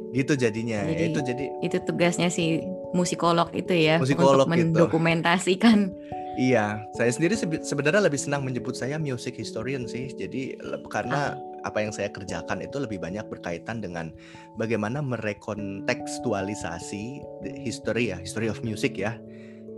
[0.09, 0.81] Gitu jadinya.
[0.89, 2.65] Jadi, itu jadi itu tugasnya si
[2.97, 4.73] musikolog itu ya musikolog untuk gitu.
[4.73, 5.93] mendokumentasikan
[6.39, 10.07] Iya, saya sendiri sebenarnya lebih senang menyebut saya music historian sih.
[10.15, 10.55] Jadi
[10.87, 14.11] karena ah apa yang saya kerjakan itu lebih banyak berkaitan dengan
[14.55, 17.21] bagaimana merekontekstualisasi
[17.59, 19.17] history ya, history of music ya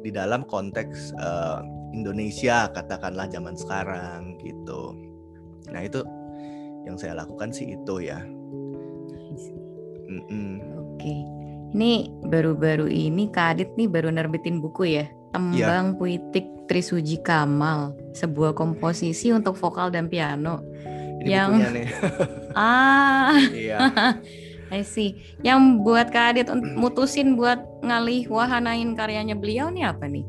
[0.01, 1.61] di dalam konteks uh,
[1.93, 4.97] Indonesia katakanlah zaman sekarang gitu.
[5.69, 6.01] Nah itu
[6.85, 8.17] yang saya lakukan sih itu ya.
[10.11, 10.53] Mm -mm.
[10.97, 11.15] Oke,
[11.71, 15.97] ini baru-baru ini Kadit nih baru nerbitin buku ya, Tembang ya.
[15.97, 20.63] Puitik Trisuji Kamal, sebuah komposisi untuk vokal dan piano
[21.21, 21.87] ini yang nih.
[22.57, 23.37] ah.
[23.53, 23.77] Iya.
[24.71, 25.19] I see.
[25.43, 26.47] Yang buat Kak Adit
[26.79, 30.23] mutusin buat ngalih wahanain karyanya beliau nih apa nih?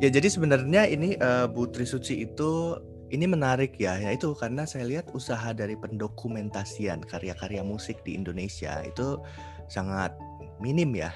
[0.00, 2.78] Ya jadi sebenarnya ini uh, Bu Trisuci itu
[3.10, 8.80] ini menarik ya, ya itu karena saya lihat usaha dari pendokumentasian karya-karya musik di Indonesia
[8.86, 9.18] itu
[9.66, 10.14] sangat
[10.62, 11.10] minim ya.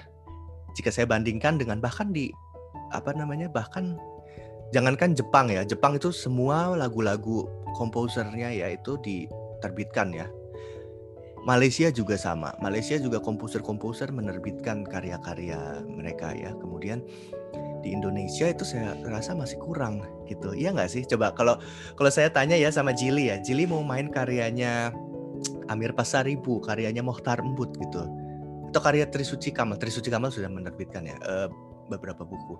[0.74, 2.34] Jika saya bandingkan dengan bahkan di
[2.90, 3.94] apa namanya bahkan
[4.74, 10.26] jangankan Jepang ya, Jepang itu semua lagu-lagu komposernya ya itu diterbitkan ya.
[11.44, 12.56] Malaysia juga sama.
[12.64, 16.56] Malaysia juga komposer-komposer menerbitkan karya-karya mereka ya.
[16.56, 17.04] Kemudian
[17.84, 20.56] di Indonesia itu saya rasa masih kurang gitu.
[20.56, 21.04] Iya nggak sih?
[21.04, 21.60] Coba kalau
[22.00, 23.36] kalau saya tanya ya sama Jili ya.
[23.44, 24.96] Jili mau main karyanya
[25.68, 28.08] Amir Pasaribu, karyanya Mohtar Embut gitu.
[28.72, 29.76] Atau karya Trisuci Kamal.
[29.76, 31.52] Trisuci Kamal sudah menerbitkan ya uh,
[31.92, 32.56] beberapa buku.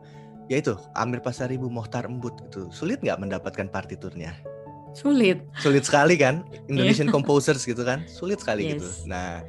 [0.53, 2.69] Ya itu Amir Pasaribu, Mohtar Embut gitu.
[2.69, 4.37] Sulit nggak mendapatkan partiturnya?
[4.95, 5.43] Sulit.
[5.59, 6.47] Sulit sekali kan?
[6.71, 7.15] Indonesian yeah.
[7.15, 8.07] composers gitu kan?
[8.07, 8.87] Sulit sekali gitu.
[8.87, 9.03] yes.
[9.05, 9.11] gitu.
[9.11, 9.43] Nah,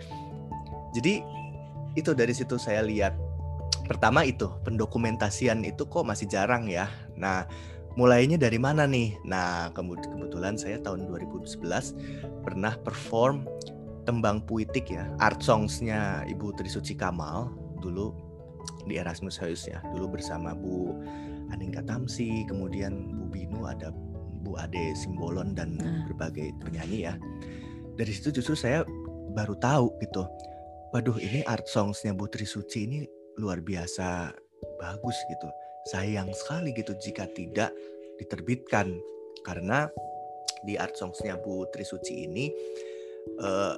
[0.98, 1.22] jadi
[1.96, 3.16] itu dari situ saya lihat
[3.86, 6.90] pertama itu pendokumentasian itu kok masih jarang ya.
[7.16, 7.46] Nah,
[7.96, 9.16] mulainya dari mana nih?
[9.24, 13.48] Nah, kebetulan saya tahun 2011 pernah perform
[14.06, 17.50] tembang puitik ya, art songsnya Ibu Trisuci Kamal
[17.82, 18.14] dulu
[18.86, 20.94] di Erasmus House ya, dulu bersama Bu
[21.50, 23.90] Aningka Tamsi, kemudian Bu Binu ada
[24.46, 26.06] Bu Ade Simbolon dan nah.
[26.06, 27.18] berbagai penyanyi ya.
[27.98, 28.86] Dari situ justru saya
[29.34, 30.24] baru tahu gitu.
[30.94, 33.04] Waduh ini art songsnya Bu Trisuci ini
[33.42, 34.30] luar biasa
[34.78, 35.50] bagus gitu.
[35.90, 37.74] Sayang sekali gitu jika tidak
[38.22, 38.96] diterbitkan
[39.42, 39.90] karena
[40.64, 42.54] di art songsnya Bu Trisuci ini
[43.42, 43.76] eh,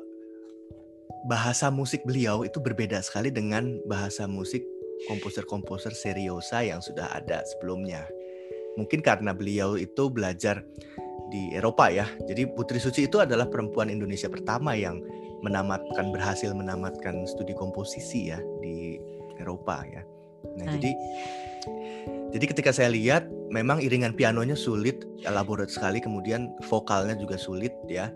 [1.25, 4.62] bahasa musik beliau itu berbeda sekali dengan bahasa musik
[5.10, 8.06] komposer-komposer seriosa yang sudah ada sebelumnya
[8.78, 10.63] mungkin karena beliau itu belajar
[11.28, 12.08] di Eropa ya.
[12.24, 15.04] Jadi Putri Suci itu adalah perempuan Indonesia pertama yang
[15.44, 18.98] menamatkan berhasil menamatkan studi komposisi ya di
[19.38, 20.02] Eropa ya.
[20.58, 20.74] Nah, Hai.
[20.80, 20.92] jadi
[22.28, 28.12] Jadi ketika saya lihat memang iringan pianonya sulit, elaborate sekali, kemudian vokalnya juga sulit ya.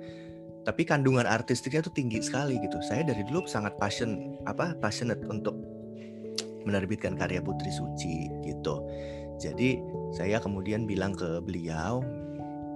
[0.68, 2.78] Tapi kandungan artistiknya tuh tinggi sekali gitu.
[2.84, 5.56] Saya dari dulu sangat passion apa passionate untuk
[6.68, 8.84] menerbitkan karya Putri Suci gitu.
[9.42, 9.82] Jadi
[10.14, 12.06] saya kemudian bilang ke beliau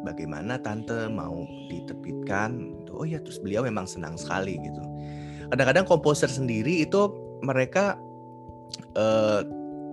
[0.01, 2.73] bagaimana tante mau diterbitkan.
[2.89, 4.81] Oh ya terus beliau memang senang sekali gitu.
[5.53, 7.13] Kadang-kadang komposer sendiri itu
[7.45, 8.01] mereka
[8.97, 9.45] uh,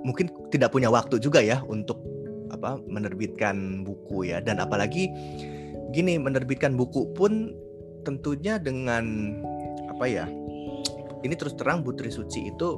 [0.02, 2.00] mungkin tidak punya waktu juga ya untuk
[2.52, 5.08] apa menerbitkan buku ya dan apalagi
[5.92, 7.52] gini menerbitkan buku pun
[8.04, 9.36] tentunya dengan
[9.88, 10.26] apa ya
[11.22, 12.68] ini terus terang Putri Suci itu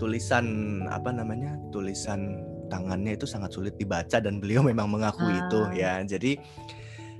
[0.00, 0.46] tulisan
[0.88, 5.40] apa namanya tulisan tangannya itu sangat sulit dibaca dan beliau memang mengakui ah.
[5.46, 5.92] itu ya.
[6.04, 6.38] Jadi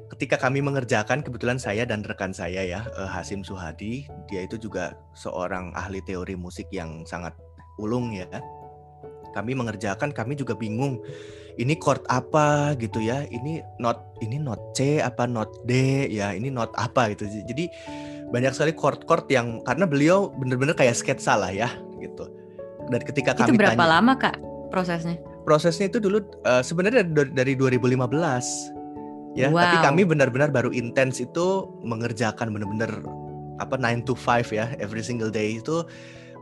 [0.06, 4.94] ketika kami mengerjakan kebetulan saya dan rekan saya ya uh, Hasim Suhadi dia itu juga
[5.18, 7.34] seorang ahli teori musik yang sangat
[7.82, 8.26] ulung ya.
[9.34, 11.04] Kami mengerjakan kami juga bingung
[11.60, 12.72] ini chord apa?
[12.80, 13.28] gitu ya.
[13.28, 16.04] Ini not ini not C apa not D?
[16.08, 17.12] Ya ini not apa?
[17.12, 17.28] gitu.
[17.28, 17.68] Jadi
[18.32, 21.68] banyak sekali chord-chord yang karena beliau benar-benar kayak sketsa lah ya
[22.00, 22.32] gitu.
[22.88, 24.36] Dan ketika itu kami berapa tanya, lama kak
[24.70, 29.62] prosesnya prosesnya itu dulu uh, sebenarnya dari, dari 2015 ya wow.
[29.62, 32.90] tapi kami benar-benar baru intens itu mengerjakan benar-benar
[33.62, 35.86] apa 9 to 5 ya every single day itu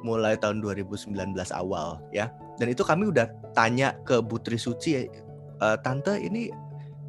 [0.05, 1.17] mulai tahun 2019
[1.57, 2.29] awal ya.
[2.61, 6.53] Dan itu kami udah tanya ke Putri Suci e, tante ini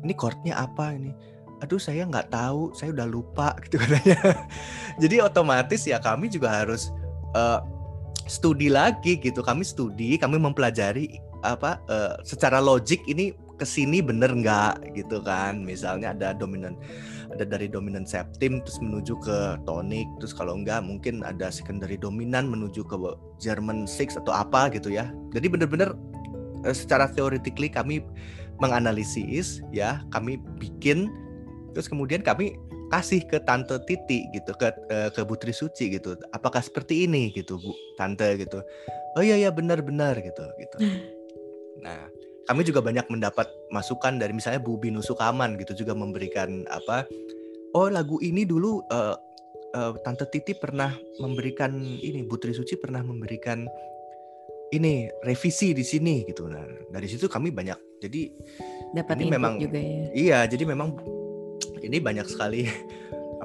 [0.01, 1.11] ini chordnya apa ini?
[1.59, 4.47] Aduh saya nggak tahu saya udah lupa gitu katanya.
[5.03, 6.89] Jadi otomatis ya kami juga harus
[7.35, 7.59] uh,
[8.25, 9.43] studi lagi gitu.
[9.43, 14.95] Kami studi kami mempelajari apa uh, secara logik ini ke sini bener nggak?
[14.95, 15.63] Gitu kan.
[15.63, 16.75] Misalnya ada dominan
[17.31, 20.07] ada dari dominan septim terus menuju ke tonik.
[20.19, 22.95] Terus kalau enggak mungkin ada secondary dominan menuju ke
[23.39, 25.11] German six atau apa gitu ya.
[25.31, 25.95] Jadi benar-benar
[26.67, 28.03] uh, secara theoretically kami
[28.63, 31.11] menganalisis ya kami bikin
[31.75, 32.55] terus kemudian kami
[32.87, 36.15] kasih ke tante Titi gitu ke uh, ke Putri Suci gitu.
[36.31, 38.63] Apakah seperti ini gitu Bu tante gitu.
[39.15, 40.77] Oh iya ya benar-benar gitu gitu
[41.81, 42.07] nah
[42.45, 47.09] kami juga banyak mendapat masukan dari misalnya Bu Binu Sukaman gitu juga memberikan apa
[47.73, 49.17] oh lagu ini dulu uh,
[49.75, 53.65] uh, Tante Titi pernah memberikan ini Putri Suci pernah memberikan
[54.73, 58.21] ini revisi di sini gitu nah dari situ kami banyak jadi
[58.93, 60.95] dapat ini memang juga ya iya jadi memang
[61.81, 62.65] ini banyak sekali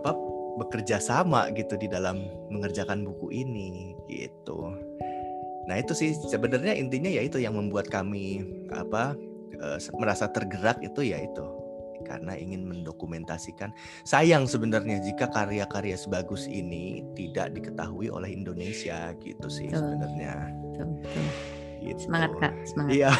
[0.01, 0.17] apa
[0.61, 2.21] bekerja sama gitu di dalam
[2.53, 4.77] mengerjakan buku ini gitu.
[5.69, 9.19] Nah itu sih sebenarnya intinya ya itu yang membuat kami apa
[9.53, 9.67] e,
[9.99, 11.45] merasa tergerak itu ya itu
[12.05, 13.71] karena ingin mendokumentasikan.
[14.09, 20.49] Sayang sebenarnya jika karya-karya sebagus ini tidak diketahui oleh Indonesia gitu sih sebenarnya.
[20.75, 21.21] Gitu.
[22.01, 22.93] Semangat kak, semangat.
[22.97, 23.11] Iya.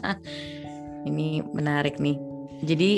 [1.08, 2.16] ini menarik nih.
[2.62, 2.90] Jadi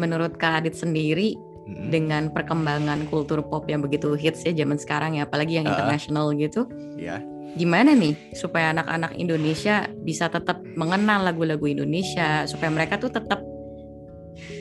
[0.00, 1.92] menurut Kak Adit sendiri hmm.
[1.92, 6.32] dengan perkembangan kultur pop yang begitu hits ya zaman sekarang ya, apalagi yang uh, internasional
[6.34, 6.66] gitu.
[6.96, 7.20] Iya.
[7.20, 13.42] Yeah gimana nih supaya anak-anak Indonesia bisa tetap mengenal lagu-lagu Indonesia supaya mereka tuh tetap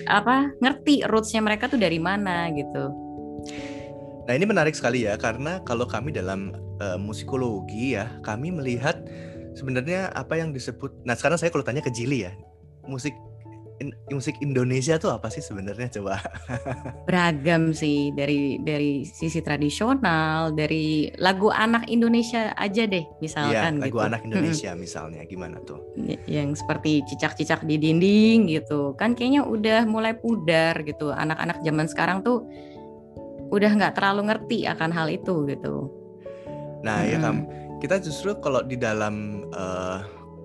[0.10, 2.89] apa ngerti rootsnya mereka tuh dari mana gitu.
[4.25, 8.97] Nah ini menarik sekali ya karena kalau kami dalam uh, musikologi ya kami melihat
[9.54, 11.06] sebenarnya apa yang disebut.
[11.06, 12.34] Nah sekarang saya kalau tanya ke Jili ya
[12.89, 13.13] musik
[13.80, 16.20] in, musik Indonesia tuh apa sih sebenarnya coba?
[17.08, 23.98] Beragam sih dari dari sisi tradisional, dari lagu anak Indonesia aja deh misalkan iya, lagu
[24.00, 24.08] gitu.
[24.08, 24.80] anak Indonesia hmm.
[24.80, 25.80] misalnya gimana tuh?
[26.28, 28.94] Yang seperti cicak-cicak di dinding gitu.
[29.00, 31.15] Kan kayaknya udah mulai pudar gitu.
[31.15, 32.46] Anak-anak zaman sekarang tuh
[33.50, 35.89] udah nggak terlalu ngerti akan hal itu gitu.
[36.86, 37.12] Nah, hmm.
[37.12, 37.36] ya kan
[37.80, 40.04] kita justru kalau di dalam uh,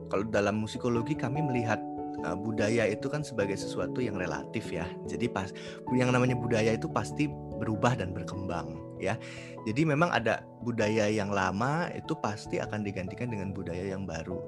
[0.09, 1.83] kalau dalam musikologi kami melihat
[2.23, 4.87] uh, budaya itu kan sebagai sesuatu yang relatif ya.
[5.11, 5.51] Jadi pas
[5.91, 7.27] yang namanya budaya itu pasti
[7.59, 9.19] berubah dan berkembang ya.
[9.65, 14.39] Jadi memang ada budaya yang lama itu pasti akan digantikan dengan budaya yang baru.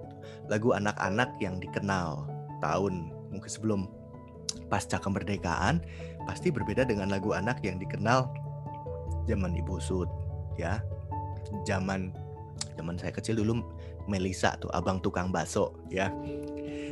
[0.46, 2.28] Lagu anak-anak yang dikenal
[2.62, 3.80] tahun mungkin sebelum
[4.70, 5.82] pasca kemerdekaan
[6.26, 8.30] pasti berbeda dengan lagu anak yang dikenal
[9.26, 10.08] zaman Ibu Sud
[10.60, 10.78] ya.
[11.64, 12.10] Zaman
[12.74, 13.62] zaman saya kecil dulu
[14.06, 16.10] Melisa tuh abang tukang bakso ya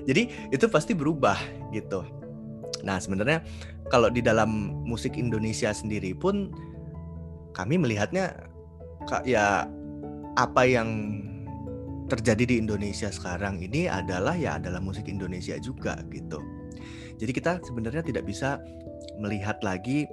[0.04, 1.36] jadi itu pasti berubah
[1.72, 2.04] gitu.
[2.84, 3.40] Nah sebenarnya
[3.88, 6.52] kalau di dalam musik Indonesia sendiri pun
[7.56, 8.34] kami melihatnya
[9.24, 9.68] ya
[10.34, 11.20] apa yang
[12.08, 16.36] terjadi di Indonesia sekarang ini adalah ya adalah musik Indonesia juga gitu.
[17.16, 18.60] Jadi kita sebenarnya tidak bisa
[19.22, 20.04] melihat lagi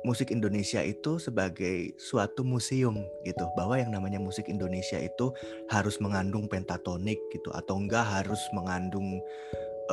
[0.00, 2.96] musik Indonesia itu sebagai suatu museum
[3.28, 5.32] gitu bahwa yang namanya musik Indonesia itu
[5.68, 9.20] harus mengandung pentatonik gitu atau enggak harus mengandung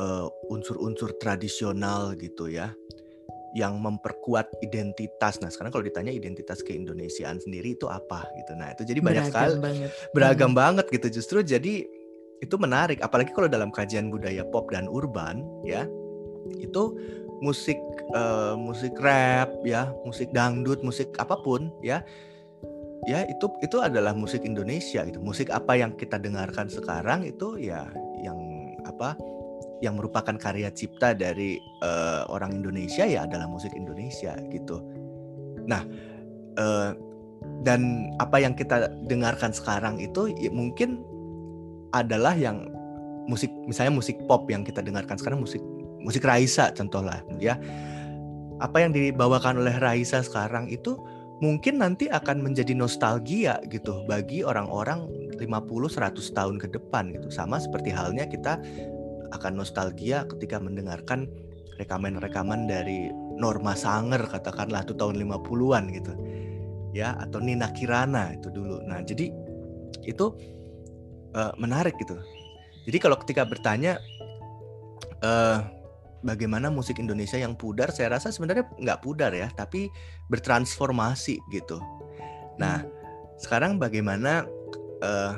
[0.00, 2.72] uh, unsur-unsur tradisional gitu ya
[3.56, 5.40] yang memperkuat identitas.
[5.40, 8.52] Nah, sekarang kalau ditanya identitas keindonesiaan sendiri itu apa gitu.
[8.52, 9.90] Nah, itu jadi banyak sekali banget.
[10.12, 10.60] beragam Hmm.
[10.60, 11.20] banget gitu.
[11.20, 11.88] Justru jadi
[12.38, 15.88] itu menarik apalagi kalau dalam kajian budaya pop dan urban ya.
[16.60, 16.96] Itu
[17.40, 17.78] musik
[18.14, 22.02] eh, musik rap ya, musik dangdut, musik apa pun ya.
[23.06, 25.22] Ya, itu itu adalah musik Indonesia gitu.
[25.22, 27.86] Musik apa yang kita dengarkan sekarang itu ya
[28.20, 28.36] yang
[28.84, 29.14] apa
[29.78, 34.82] yang merupakan karya cipta dari eh, orang Indonesia ya adalah musik Indonesia gitu.
[35.70, 35.86] Nah,
[36.58, 36.90] eh,
[37.62, 41.02] dan apa yang kita dengarkan sekarang itu ya mungkin
[41.94, 42.66] adalah yang
[43.28, 45.60] musik misalnya musik pop yang kita dengarkan sekarang musik
[46.02, 47.58] musik Raisa contohlah ya.
[48.58, 50.98] Apa yang dibawakan oleh Raisa sekarang itu
[51.38, 55.06] mungkin nanti akan menjadi nostalgia gitu bagi orang-orang
[55.38, 57.30] 50 100 tahun ke depan gitu.
[57.30, 58.58] Sama seperti halnya kita
[59.30, 61.30] akan nostalgia ketika mendengarkan
[61.78, 66.12] rekaman-rekaman dari Norma Sanger katakanlah itu tahun 50-an gitu.
[66.90, 68.82] Ya, atau Nina Kirana itu dulu.
[68.82, 69.30] Nah, jadi
[70.02, 70.26] itu
[71.38, 72.18] uh, menarik gitu.
[72.88, 74.00] Jadi kalau ketika bertanya
[75.22, 75.62] uh,
[76.22, 79.90] bagaimana musik Indonesia yang pudar, saya rasa sebenarnya nggak pudar ya, tapi
[80.28, 81.78] bertransformasi gitu.
[82.58, 82.82] Nah,
[83.38, 84.44] sekarang bagaimana
[85.02, 85.34] uh,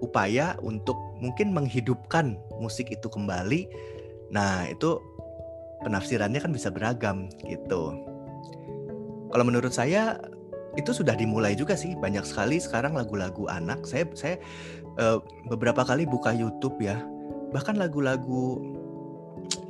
[0.00, 3.68] upaya untuk mungkin menghidupkan musik itu kembali.
[4.32, 4.98] Nah, itu
[5.84, 7.94] penafsirannya kan bisa beragam gitu.
[9.32, 10.18] Kalau menurut saya
[10.72, 13.84] itu sudah dimulai juga sih banyak sekali sekarang lagu-lagu anak.
[13.84, 14.36] Saya saya
[14.96, 15.20] uh,
[15.52, 16.96] beberapa kali buka YouTube ya.
[17.52, 18.60] Bahkan lagu-lagu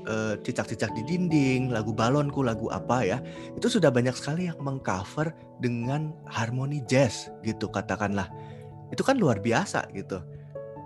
[0.09, 3.19] uh, cicak-cicak di dinding, lagu balonku, lagu apa ya.
[3.55, 8.31] Itu sudah banyak sekali yang mengcover dengan harmoni jazz gitu katakanlah.
[8.91, 10.21] Itu kan luar biasa gitu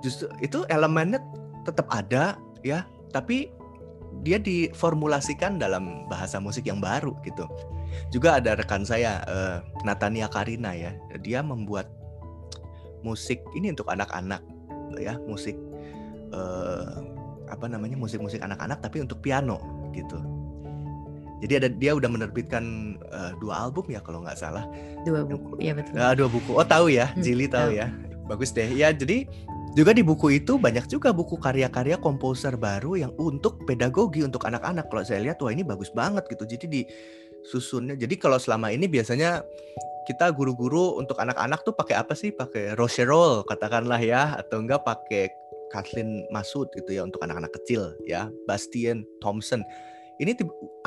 [0.05, 1.21] justru itu elemennya
[1.65, 3.53] tetap ada ya tapi
[4.25, 7.45] dia diformulasikan dalam bahasa musik yang baru gitu
[8.13, 11.89] juga ada rekan saya uh, Natania Karina ya dia membuat
[13.05, 14.43] musik ini untuk anak-anak
[15.01, 15.57] ya musik
[16.33, 17.03] uh,
[17.49, 19.59] apa namanya musik-musik anak-anak tapi untuk piano
[19.95, 20.19] gitu
[21.45, 24.65] jadi ada dia udah menerbitkan uh, dua album ya kalau nggak salah
[25.05, 27.93] dua buku ya betul uh, dua buku oh tahu ya Jili tahu ya
[28.27, 29.29] bagus deh ya jadi
[29.77, 34.89] juga di buku itu banyak juga buku karya-karya komposer baru yang untuk pedagogi untuk anak-anak.
[34.89, 36.49] Kalau saya lihat wah ini bagus banget gitu.
[36.49, 36.83] Jadi di
[37.45, 37.93] susunnya.
[37.93, 39.45] Jadi kalau selama ini biasanya
[40.09, 42.33] kita guru-guru untuk anak-anak tuh pakai apa sih?
[42.33, 45.29] Pakai Rocherol katakanlah ya atau enggak pakai
[45.73, 48.31] Kathleen Masud gitu ya untuk anak-anak kecil ya.
[48.47, 49.63] Bastian Thompson.
[50.17, 50.33] Ini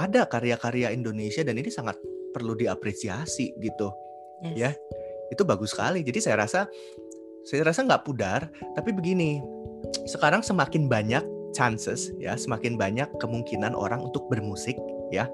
[0.01, 1.99] ada karya-karya Indonesia dan ini sangat
[2.33, 3.93] perlu diapresiasi gitu.
[4.41, 4.55] Yes.
[4.57, 4.71] Ya.
[5.29, 6.01] Itu bagus sekali.
[6.01, 6.65] Jadi saya rasa
[7.45, 9.39] saya rasa nggak pudar, tapi begini,
[10.05, 14.75] sekarang semakin banyak chances ya, semakin banyak kemungkinan orang untuk bermusik
[15.09, 15.29] ya.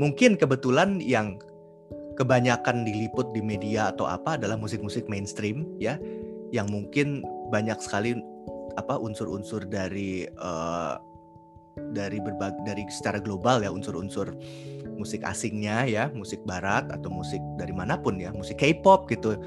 [0.00, 1.40] Mungkin kebetulan yang
[2.16, 5.96] kebanyakan diliput di media atau apa adalah musik-musik mainstream ya,
[6.52, 8.16] yang mungkin banyak sekali
[8.76, 10.96] apa unsur-unsur dari uh,
[11.96, 14.36] dari berbagai dari secara global ya unsur-unsur
[14.96, 19.40] musik asingnya ya, musik barat atau musik dari mana pun ya, musik K-pop gitu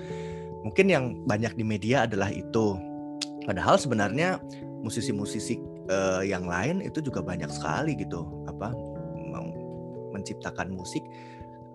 [0.65, 2.73] mungkin yang banyak di media adalah itu.
[3.45, 4.41] Padahal sebenarnya
[4.81, 5.61] musisi-musisi
[5.93, 8.73] uh, yang lain itu juga banyak sekali gitu, apa
[10.09, 11.05] menciptakan musik,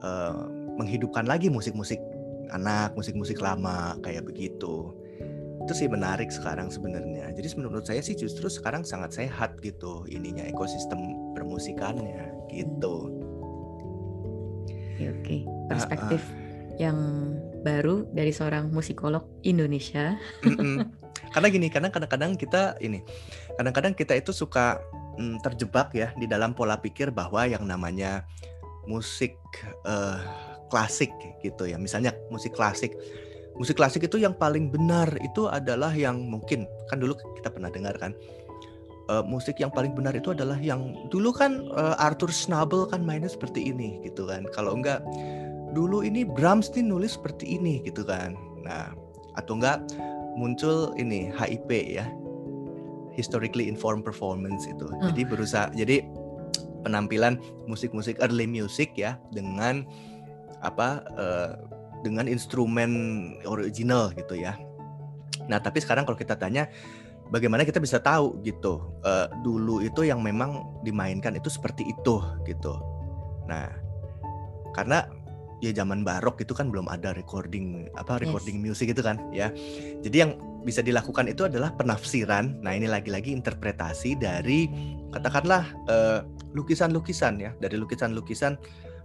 [0.03, 2.03] uh, menghidupkan lagi musik-musik
[2.51, 4.91] anak, musik-musik lama kayak begitu.
[5.61, 7.31] Itu sih menarik sekarang sebenarnya.
[7.37, 10.99] Jadi menurut saya sih justru sekarang sangat sehat gitu ininya ekosistem
[11.37, 13.13] permusikannya gitu.
[15.01, 15.37] Oke, oke.
[15.73, 16.77] perspektif uh, uh.
[16.77, 16.99] yang
[17.65, 20.17] baru dari seorang musikolog Indonesia.
[21.31, 23.07] Karena gini, karena kadang-kadang kita ini,
[23.55, 24.83] kadang-kadang kita itu suka
[25.15, 28.27] mm, terjebak ya di dalam pola pikir bahwa yang namanya
[28.91, 29.39] musik
[29.87, 30.19] uh,
[30.67, 31.79] klasik gitu ya.
[31.79, 32.99] Misalnya musik klasik,
[33.61, 37.93] musik klasik itu yang paling benar itu adalah yang mungkin kan dulu kita pernah dengar
[38.01, 38.17] kan.
[39.11, 43.29] Uh, musik yang paling benar itu adalah yang dulu kan uh, Arthur Schnabel kan mainnya
[43.29, 44.49] seperti ini gitu kan.
[44.57, 45.05] Kalau enggak
[45.77, 48.33] dulu ini Brahms nih nulis seperti ini gitu kan.
[48.65, 48.97] Nah,
[49.37, 49.85] atau enggak
[50.41, 52.09] muncul ini HIP ya.
[53.13, 54.89] Historically Informed Performance itu.
[54.89, 55.13] Hmm.
[55.13, 56.07] Jadi berusaha jadi
[56.87, 57.37] penampilan
[57.69, 59.85] musik-musik early music ya dengan
[60.63, 62.91] apa uh, dengan instrumen
[63.45, 64.57] original gitu ya.
[65.47, 66.71] Nah, tapi sekarang kalau kita tanya
[67.31, 72.75] bagaimana kita bisa tahu gitu uh, dulu itu yang memang dimainkan itu seperti itu gitu.
[73.47, 73.71] Nah,
[74.75, 75.07] karena
[75.61, 78.65] ya zaman barok itu kan belum ada recording apa recording yes.
[78.65, 79.53] music itu kan ya.
[80.01, 82.61] Jadi yang bisa dilakukan itu adalah penafsiran.
[82.61, 84.69] Nah, ini lagi-lagi interpretasi dari
[85.13, 85.65] katakanlah
[86.53, 88.59] lukisan lukisan-lukisan ya, dari lukisan-lukisan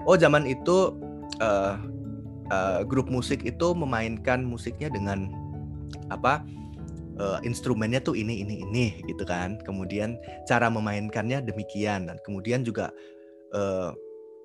[0.03, 0.93] oh zaman itu
[1.39, 1.79] uh,
[2.51, 5.31] uh, grup musik itu memainkan musiknya dengan
[6.09, 6.43] apa?
[7.15, 9.55] Uh, instrumennya tuh ini ini ini gitu kan.
[9.63, 12.91] Kemudian cara memainkannya demikian dan kemudian juga
[13.55, 13.95] uh,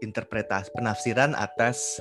[0.00, 2.00] interpretasi penafsiran atas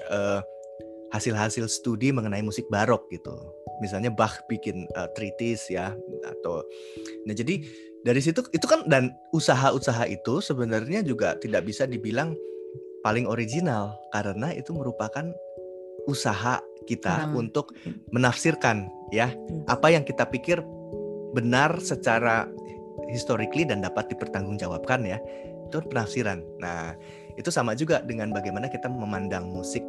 [1.10, 3.34] hasil hasil-hasil studi mengenai musik barok gitu.
[3.82, 6.62] Misalnya Bach bikin uh, treatise ya atau
[7.26, 7.66] nah jadi
[8.06, 12.38] dari situ itu kan dan usaha-usaha itu sebenarnya juga tidak bisa dibilang
[13.04, 15.32] paling original karena itu merupakan
[16.08, 17.36] usaha kita hmm.
[17.38, 17.76] untuk
[18.14, 19.68] menafsirkan ya hmm.
[19.68, 20.62] apa yang kita pikir
[21.34, 22.50] benar secara
[23.10, 25.18] historically dan dapat dipertanggungjawabkan ya
[25.70, 26.41] itu penafsiran.
[26.58, 26.97] Nah,
[27.38, 29.86] itu sama juga dengan bagaimana kita memandang musik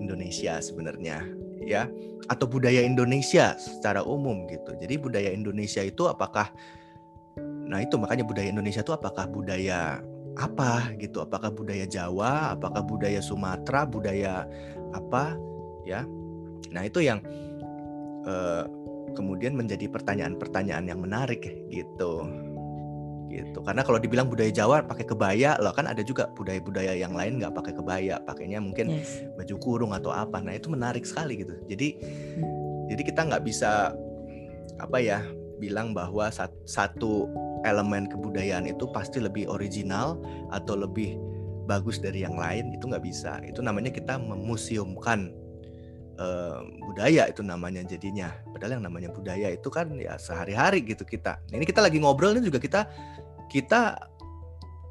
[0.00, 1.20] Indonesia sebenarnya
[1.68, 1.84] ya
[2.32, 4.72] atau budaya Indonesia secara umum gitu.
[4.80, 6.48] Jadi budaya Indonesia itu apakah
[7.68, 10.00] nah itu makanya budaya Indonesia itu apakah budaya
[10.40, 11.20] apa gitu?
[11.20, 14.48] Apakah budaya Jawa, apakah budaya Sumatera, budaya
[14.94, 15.36] apa
[15.84, 16.04] ya?
[16.68, 17.22] Nah, itu yang
[18.28, 18.64] uh,
[19.16, 22.28] kemudian menjadi pertanyaan-pertanyaan yang menarik gitu
[23.28, 27.38] gitu karena kalau dibilang budaya Jawa pakai kebaya loh kan ada juga budaya-budaya yang lain
[27.38, 29.20] nggak pakai kebaya pakainya mungkin yes.
[29.36, 32.88] baju kurung atau apa nah itu menarik sekali gitu jadi hmm.
[32.88, 33.92] jadi kita nggak bisa
[34.80, 35.20] apa ya
[35.60, 36.30] bilang bahwa
[36.64, 37.28] satu
[37.66, 40.16] elemen kebudayaan itu pasti lebih original
[40.54, 41.18] atau lebih
[41.68, 45.28] bagus dari yang lain itu nggak bisa itu namanya kita memuseumkan
[46.18, 48.34] uh, budaya itu namanya jadinya.
[48.50, 51.38] Padahal yang namanya budaya itu kan ya sehari-hari gitu kita.
[51.54, 52.84] Ini kita lagi ngobrol ini juga kita
[53.48, 53.96] kita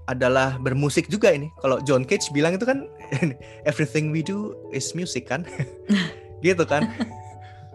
[0.07, 1.51] adalah bermusik juga ini.
[1.59, 2.88] Kalau John Cage bilang itu kan
[3.69, 5.43] everything we do is music kan.
[6.45, 6.88] gitu kan.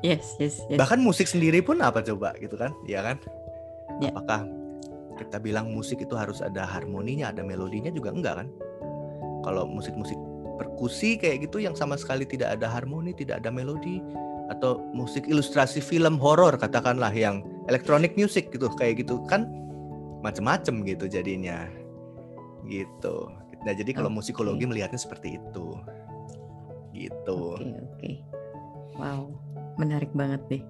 [0.02, 0.82] Yes, yes, yes.
[0.82, 2.74] Bahkan musik sendiri pun apa coba gitu kan?
[2.90, 3.22] Ya kan?
[4.02, 4.10] Yeah.
[4.10, 4.50] Apakah
[5.14, 8.50] kita bilang musik itu harus ada harmoninya, ada melodinya juga enggak kan?
[9.42, 10.16] Kalau musik-musik
[10.58, 13.98] perkusi kayak gitu yang sama sekali tidak ada harmoni, tidak ada melodi
[14.50, 17.40] atau musik ilustrasi film horor katakanlah yang
[17.70, 19.48] electronic music gitu kayak gitu kan
[20.20, 21.66] macem-macem gitu jadinya
[22.68, 23.32] gitu.
[23.62, 24.18] Nah jadi kalau okay.
[24.18, 25.66] musikologi melihatnya seperti itu
[26.92, 27.56] gitu.
[27.56, 27.96] Oke okay, oke.
[27.96, 28.14] Okay.
[29.00, 29.32] Wow
[29.80, 30.62] menarik banget deh.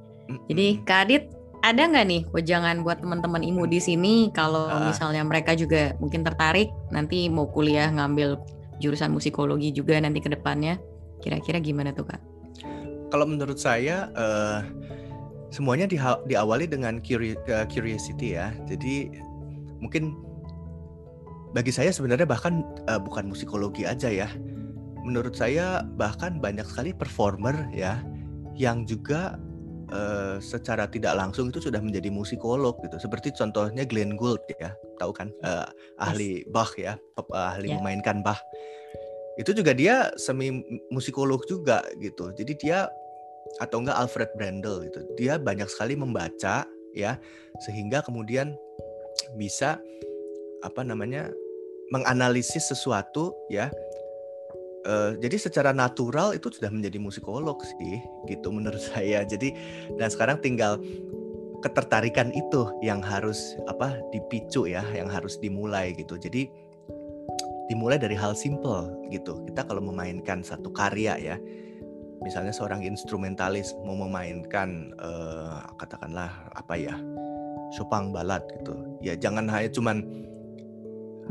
[0.50, 1.24] Jadi Kadit
[1.62, 4.90] ada nggak nih wejangan buat teman-teman imu di sini kalau uh.
[4.90, 8.38] misalnya mereka juga mungkin tertarik nanti mau kuliah ngambil
[8.82, 10.82] jurusan musikologi juga nanti ke depannya.
[11.22, 12.20] Kira-kira gimana tuh Kak?
[13.14, 14.66] Kalau menurut saya uh,
[15.54, 16.98] semuanya di, diawali dengan
[17.70, 18.50] curiosity ya.
[18.66, 19.14] Jadi
[19.78, 20.18] mungkin
[21.54, 24.26] bagi saya sebenarnya bahkan uh, bukan musikologi aja ya.
[25.06, 28.02] Menurut saya bahkan banyak sekali performer ya
[28.58, 29.38] yang juga
[29.92, 32.96] uh, secara tidak langsung itu sudah menjadi musikolog gitu.
[32.96, 35.68] Seperti contohnya Glenn Gould ya, tahu kan uh,
[36.00, 36.96] ahli Bach ya,
[37.30, 37.78] ahli yeah.
[37.78, 38.40] memainkan Bach
[39.40, 40.52] itu juga dia semi
[40.92, 42.32] musikolog juga gitu.
[42.36, 42.88] Jadi dia
[43.60, 45.00] atau enggak Alfred Brandel gitu.
[45.16, 47.16] Dia banyak sekali membaca ya
[47.64, 48.56] sehingga kemudian
[49.36, 49.80] bisa
[50.62, 51.32] apa namanya
[51.92, 53.72] menganalisis sesuatu ya.
[54.82, 59.24] Uh, jadi secara natural itu sudah menjadi musikolog sih gitu menurut saya.
[59.24, 59.54] Jadi
[59.96, 60.76] dan sekarang tinggal
[61.62, 66.18] ketertarikan itu yang harus apa dipicu ya, yang harus dimulai gitu.
[66.18, 66.50] Jadi
[67.72, 69.40] dimulai dari hal simple gitu.
[69.48, 71.36] Kita kalau memainkan satu karya ya,
[72.20, 76.94] misalnya seorang instrumentalis mau memainkan uh, katakanlah apa ya,
[77.72, 78.76] Chopin balad gitu.
[79.00, 80.04] Ya jangan hanya cuman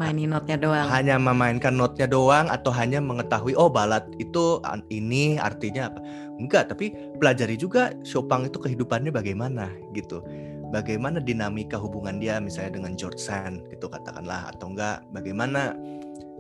[0.01, 0.89] mainin notnya doang.
[0.89, 4.57] Hanya memainkan notnya doang atau hanya mengetahui oh balad itu
[4.89, 6.01] ini artinya apa.
[6.41, 10.25] Enggak, tapi pelajari juga Chopin itu kehidupannya bagaimana gitu.
[10.71, 15.75] Bagaimana dinamika hubungan dia misalnya dengan George Sand gitu katakanlah atau enggak bagaimana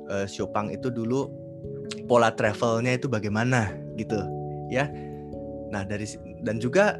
[0.09, 1.29] uh, Siopang itu dulu
[2.07, 4.17] pola travelnya itu bagaimana gitu
[4.71, 4.87] ya.
[5.69, 6.07] Nah dari
[6.41, 6.97] dan juga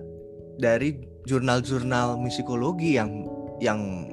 [0.60, 3.26] dari jurnal-jurnal musikologi yang
[3.62, 4.10] yang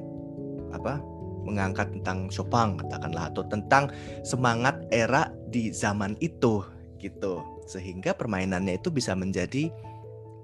[0.71, 1.01] apa
[1.43, 3.89] mengangkat tentang Chopin katakanlah atau tentang
[4.21, 6.61] semangat era di zaman itu
[7.01, 7.41] gitu.
[7.65, 9.71] Sehingga permainannya itu bisa menjadi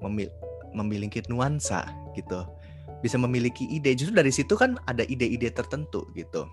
[0.01, 0.29] memil
[0.73, 1.85] memiliki nuansa
[2.17, 2.43] gitu.
[3.03, 3.93] Bisa memiliki ide.
[3.93, 6.47] Justru dari situ kan ada ide-ide tertentu gitu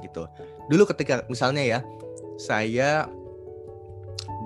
[0.00, 0.28] gitu.
[0.70, 1.78] Dulu ketika misalnya ya
[2.40, 3.10] saya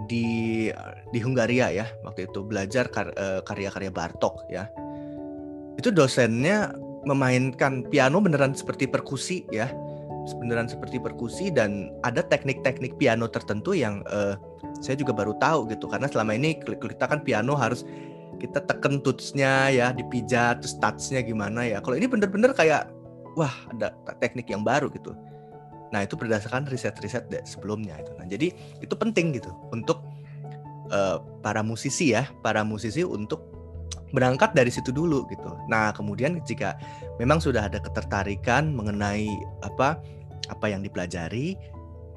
[0.06, 0.68] di
[1.10, 4.66] di Hungaria ya waktu itu belajar kar, uh, karya-karya Bartok ya.
[5.76, 6.72] Itu dosennya
[7.06, 9.70] memainkan piano beneran seperti perkusi ya.
[10.26, 14.34] Beneran seperti perkusi dan ada teknik-teknik piano tertentu yang uh,
[14.82, 17.86] saya juga baru tahu gitu karena selama ini kita kan piano harus
[18.36, 22.90] kita tekan tutsnya ya dipijat terus touchnya gimana ya kalau ini bener-bener kayak
[23.34, 25.16] wah ada teknik yang baru gitu
[25.94, 28.50] nah itu berdasarkan riset-riset sebelumnya itu nah jadi
[28.82, 30.02] itu penting gitu untuk
[30.90, 33.56] uh, para musisi ya para musisi untuk
[34.14, 35.50] berangkat dari situ dulu gitu.
[35.66, 36.78] Nah, kemudian jika
[37.18, 39.26] memang sudah ada ketertarikan mengenai
[39.66, 39.98] apa
[40.46, 41.58] apa yang dipelajari,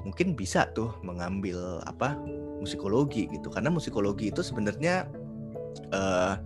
[0.06, 2.14] mungkin bisa tuh mengambil apa
[2.62, 3.50] musikologi gitu.
[3.50, 5.10] Karena musikologi itu sebenarnya
[5.90, 6.38] uh,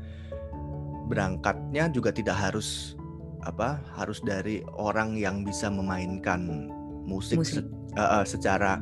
[1.12, 2.96] berangkatnya juga tidak harus
[3.44, 6.72] apa harus dari orang yang bisa memainkan
[7.04, 7.62] musik, musik.
[7.62, 8.80] Se uh, secara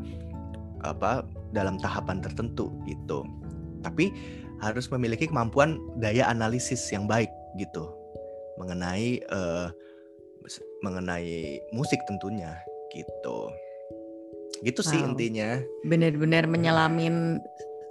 [0.82, 3.22] apa dalam tahapan tertentu gitu.
[3.82, 4.14] Tapi
[4.62, 7.90] harus memiliki kemampuan daya analisis yang baik gitu
[8.56, 9.68] mengenai uh,
[10.86, 12.54] mengenai musik tentunya
[12.94, 13.50] gitu
[14.62, 15.10] gitu sih wow.
[15.10, 17.42] intinya benar-benar menyelamin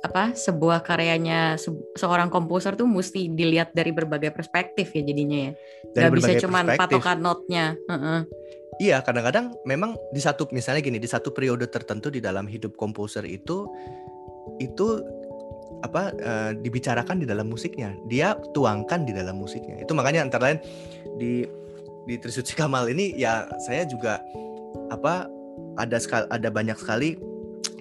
[0.01, 5.51] apa sebuah karyanya se seorang komposer tuh mesti dilihat dari berbagai perspektif ya jadinya ya
[5.93, 8.19] dari Gak bisa cuma patokan notnya uh -uh.
[8.80, 13.28] Iya kadang-kadang memang di satu misalnya gini di satu periode tertentu di dalam hidup komposer
[13.28, 13.67] itu
[14.61, 15.01] itu
[15.82, 17.97] apa uh, dibicarakan di dalam musiknya.
[18.05, 19.82] Dia tuangkan di dalam musiknya.
[19.82, 20.59] Itu makanya antara lain
[21.17, 21.43] di
[22.05, 24.22] di Trisuci Kamal ini ya saya juga
[24.93, 25.30] apa
[25.78, 27.17] ada sekali ada banyak sekali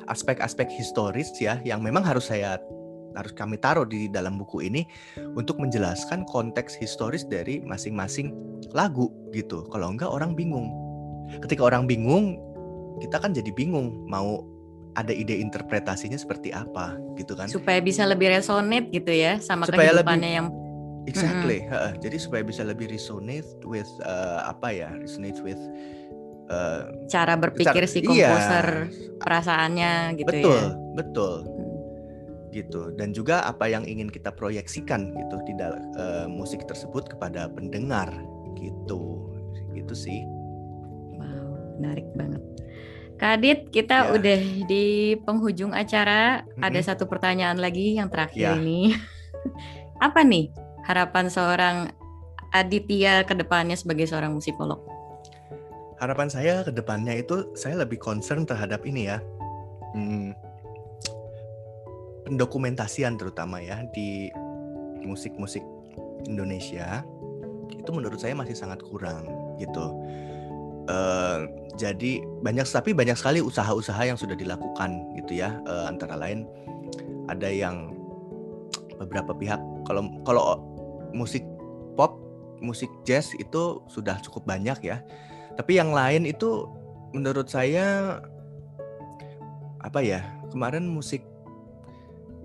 [0.09, 2.59] aspek-aspek historis ya yang memang harus saya
[3.17, 4.87] harus kami taruh di dalam buku ini
[5.35, 8.35] untuk menjelaskan konteks historis dari masing-masing
[8.75, 9.67] lagu gitu.
[9.71, 10.71] Kalau enggak orang bingung.
[11.43, 12.39] Ketika orang bingung,
[12.99, 14.43] kita kan jadi bingung mau
[14.99, 19.95] ada ide interpretasinya seperti apa gitu kan supaya bisa lebih resonate gitu ya sama supaya
[19.95, 20.47] kehidupannya lebih, yang
[21.07, 21.93] exactly mm -hmm.
[22.03, 25.61] jadi supaya bisa lebih resonate with uh, apa ya resonate with
[26.51, 30.67] uh, cara berpikir cara, si komposer iya, perasaannya gitu betul, ya
[30.99, 31.70] betul betul hmm.
[32.51, 37.47] Gitu dan juga apa yang ingin kita proyeksikan gitu di dalam uh, musik tersebut kepada
[37.51, 38.11] pendengar
[38.59, 39.31] gitu
[39.75, 40.23] gitu sih
[41.17, 42.43] wow menarik banget
[43.21, 44.17] Kadit, kita ya.
[44.17, 46.41] udah di penghujung acara.
[46.41, 46.65] Mm-hmm.
[46.65, 48.57] Ada satu pertanyaan lagi yang terakhir ya.
[48.57, 48.97] ini.
[50.07, 50.49] Apa nih
[50.89, 51.93] harapan seorang
[52.49, 54.81] Aditya ke depannya sebagai seorang musikolog?
[56.01, 59.21] Harapan saya ke depannya itu saya lebih concern terhadap ini ya.
[59.93, 60.33] Hmm,
[62.31, 64.31] pendokumentasian terutama ya di
[65.03, 65.67] musik-musik
[66.31, 67.03] Indonesia
[67.75, 69.27] itu menurut saya masih sangat kurang
[69.59, 69.91] gitu.
[70.91, 76.49] Uh, jadi banyak tapi banyak sekali usaha-usaha yang sudah dilakukan gitu ya uh, antara lain
[77.31, 77.95] ada yang
[78.99, 80.59] beberapa pihak kalau kalau
[81.15, 81.47] musik
[81.95, 82.19] pop
[82.59, 84.99] musik jazz itu sudah cukup banyak ya
[85.55, 86.67] tapi yang lain itu
[87.15, 88.19] menurut saya
[89.79, 91.23] apa ya kemarin musik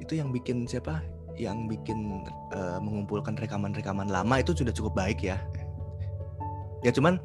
[0.05, 1.01] itu yang bikin siapa?
[1.35, 5.41] Yang bikin uh, mengumpulkan rekaman-rekaman lama itu sudah cukup baik ya.
[6.85, 7.17] Ya cuman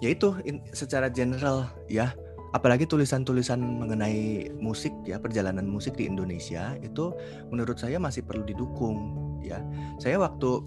[0.00, 0.34] ya itu
[0.72, 2.16] secara general ya
[2.56, 7.12] apalagi tulisan-tulisan mengenai musik ya perjalanan musik di Indonesia itu
[7.52, 9.14] menurut saya masih perlu didukung
[9.44, 9.60] ya.
[10.00, 10.64] Saya waktu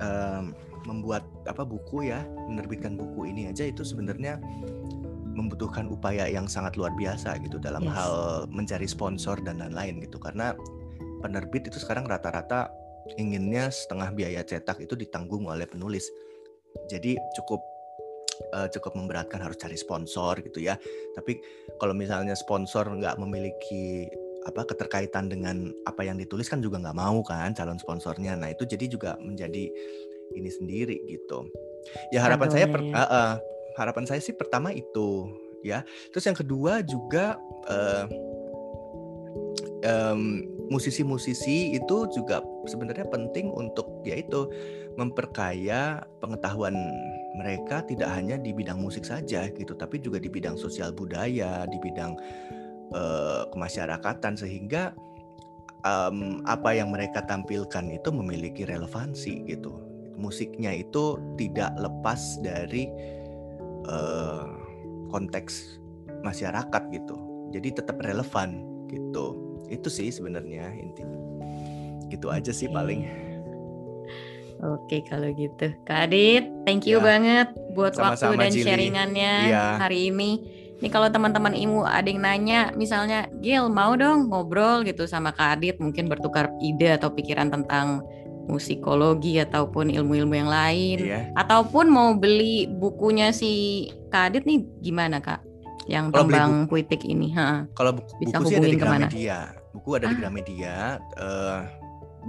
[0.00, 0.56] um,
[0.88, 4.40] membuat apa buku ya menerbitkan buku ini aja itu sebenarnya
[5.34, 7.94] membutuhkan upaya yang sangat luar biasa gitu dalam yes.
[7.94, 8.12] hal
[8.50, 10.54] mencari sponsor dan lain-lain gitu karena
[11.22, 12.70] penerbit itu sekarang rata-rata
[13.18, 16.06] inginnya setengah biaya cetak itu ditanggung oleh penulis
[16.86, 17.62] jadi cukup
[18.54, 20.78] uh, cukup memberatkan harus cari sponsor gitu ya.
[21.16, 21.40] Tapi
[21.76, 24.08] kalau misalnya sponsor nggak memiliki
[24.48, 28.38] apa keterkaitan dengan apa yang ditulis kan juga nggak mau kan calon sponsornya.
[28.38, 29.68] Nah itu jadi juga menjadi
[30.32, 31.50] ini sendiri gitu.
[32.14, 33.32] Ya harapan Aduh, saya per, uh, uh,
[33.78, 35.30] harapan saya sih pertama itu
[35.66, 35.84] ya.
[36.10, 38.06] Terus yang kedua juga uh,
[39.84, 42.40] um, musisi-musisi itu juga
[42.70, 44.46] sebenarnya penting untuk yaitu
[44.94, 46.74] memperkaya pengetahuan
[47.38, 51.78] mereka tidak hanya di bidang musik saja gitu, tapi juga di bidang sosial budaya, di
[51.78, 52.18] bidang
[52.92, 54.92] uh, kemasyarakatan sehingga
[55.86, 59.78] um, apa yang mereka tampilkan itu memiliki relevansi gitu.
[60.20, 62.90] Musiknya itu tidak lepas dari
[63.86, 64.48] uh,
[65.08, 65.80] konteks
[66.26, 67.16] masyarakat gitu.
[67.50, 69.38] Jadi tetap relevan gitu.
[69.70, 71.20] Itu sih sebenarnya intinya.
[72.10, 73.30] Gitu aja sih paling.
[74.60, 77.04] Oke kalau gitu, Kak Adit, thank you ya.
[77.04, 78.66] banget buat Sama-sama, waktu dan Jili.
[78.68, 79.80] sharingannya ya.
[79.80, 80.30] hari ini.
[80.80, 85.60] Ini kalau teman-teman imu ada yang nanya, misalnya Gil mau dong ngobrol gitu sama Kak
[85.60, 88.04] Adit, mungkin bertukar ide atau pikiran tentang
[88.50, 91.20] musikologi ataupun ilmu-ilmu yang lain, iya.
[91.38, 95.46] ataupun mau beli bukunya si Kak Adit nih gimana Kak?
[95.90, 97.34] yang Kalau tembang puitik ini.
[97.34, 97.66] Ha.
[97.74, 99.06] Kalau buku, Bisa buku sih ada di ke mana?
[99.10, 99.38] Gramedia.
[99.74, 100.18] Buku ada di Ah.
[100.22, 100.76] Gramedia.
[101.18, 101.58] eh,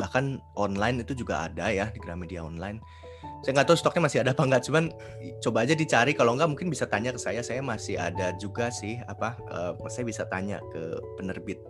[0.01, 2.81] bahkan online itu juga ada ya di Gramedia online.
[3.45, 4.63] Saya nggak tahu stoknya masih ada apa nggak.
[4.65, 4.89] Cuman
[5.45, 6.17] coba aja dicari.
[6.17, 7.45] Kalau nggak mungkin bisa tanya ke saya.
[7.45, 9.37] Saya masih ada juga sih apa.
[9.51, 11.61] eh, saya bisa tanya ke penerbit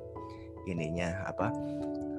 [0.69, 1.49] ininya apa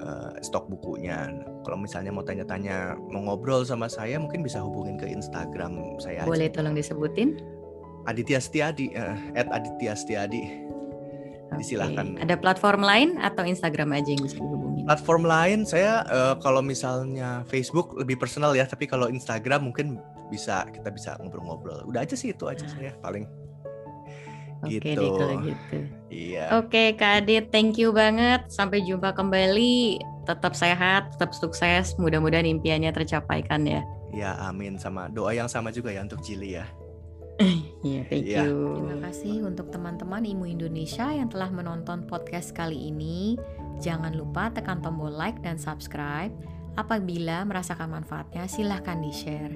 [0.03, 1.31] eh, stok bukunya.
[1.63, 6.51] Kalau misalnya mau tanya-tanya, mau ngobrol sama saya, mungkin bisa hubungin ke Instagram saya Boleh
[6.51, 6.59] aja.
[6.59, 7.39] tolong disebutin?
[8.11, 10.43] Aditya Setiadi, eh, at Aditya Setiadi.
[11.53, 11.63] Oke.
[11.63, 12.19] Disilahkan.
[12.19, 14.83] Ada platform lain atau Instagram aja yang bisa dihubungin?
[14.89, 20.01] Platform lain saya eh, kalau misalnya Facebook lebih personal ya, tapi kalau Instagram mungkin
[20.33, 21.85] bisa kita bisa ngobrol-ngobrol.
[21.85, 23.29] Udah aja sih itu aja saya paling.
[24.63, 25.01] Oke gitu.
[25.03, 25.77] deh kalau gitu.
[26.13, 26.45] Iya.
[26.61, 28.47] Oke Kak Adit, thank you banget.
[28.49, 29.99] Sampai jumpa kembali.
[30.23, 31.99] Tetap sehat, tetap sukses.
[31.99, 33.83] Mudah-mudahan impiannya tercapaikan ya.
[34.13, 36.67] Ya, amin sama doa yang sama juga ya untuk Jili ya.
[37.83, 38.47] Iya, thank Iya.
[38.47, 38.79] you.
[38.79, 43.35] Terima kasih untuk teman-teman Imu Indonesia yang telah menonton podcast kali ini.
[43.83, 46.31] Jangan lupa tekan tombol like dan subscribe.
[46.79, 49.53] Apabila merasakan manfaatnya, silahkan di-share.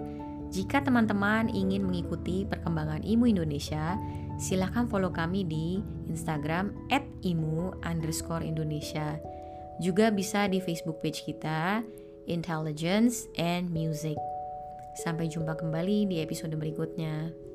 [0.51, 3.95] Jika teman-teman ingin mengikuti perkembangan Imu Indonesia,
[4.37, 6.73] silahkan follow kami di Instagram
[7.25, 9.17] @imu underscore Indonesia.
[9.81, 11.85] Juga bisa di Facebook page kita,
[12.29, 14.17] Intelligence and Music.
[15.05, 17.46] Sampai jumpa kembali di episode berikutnya.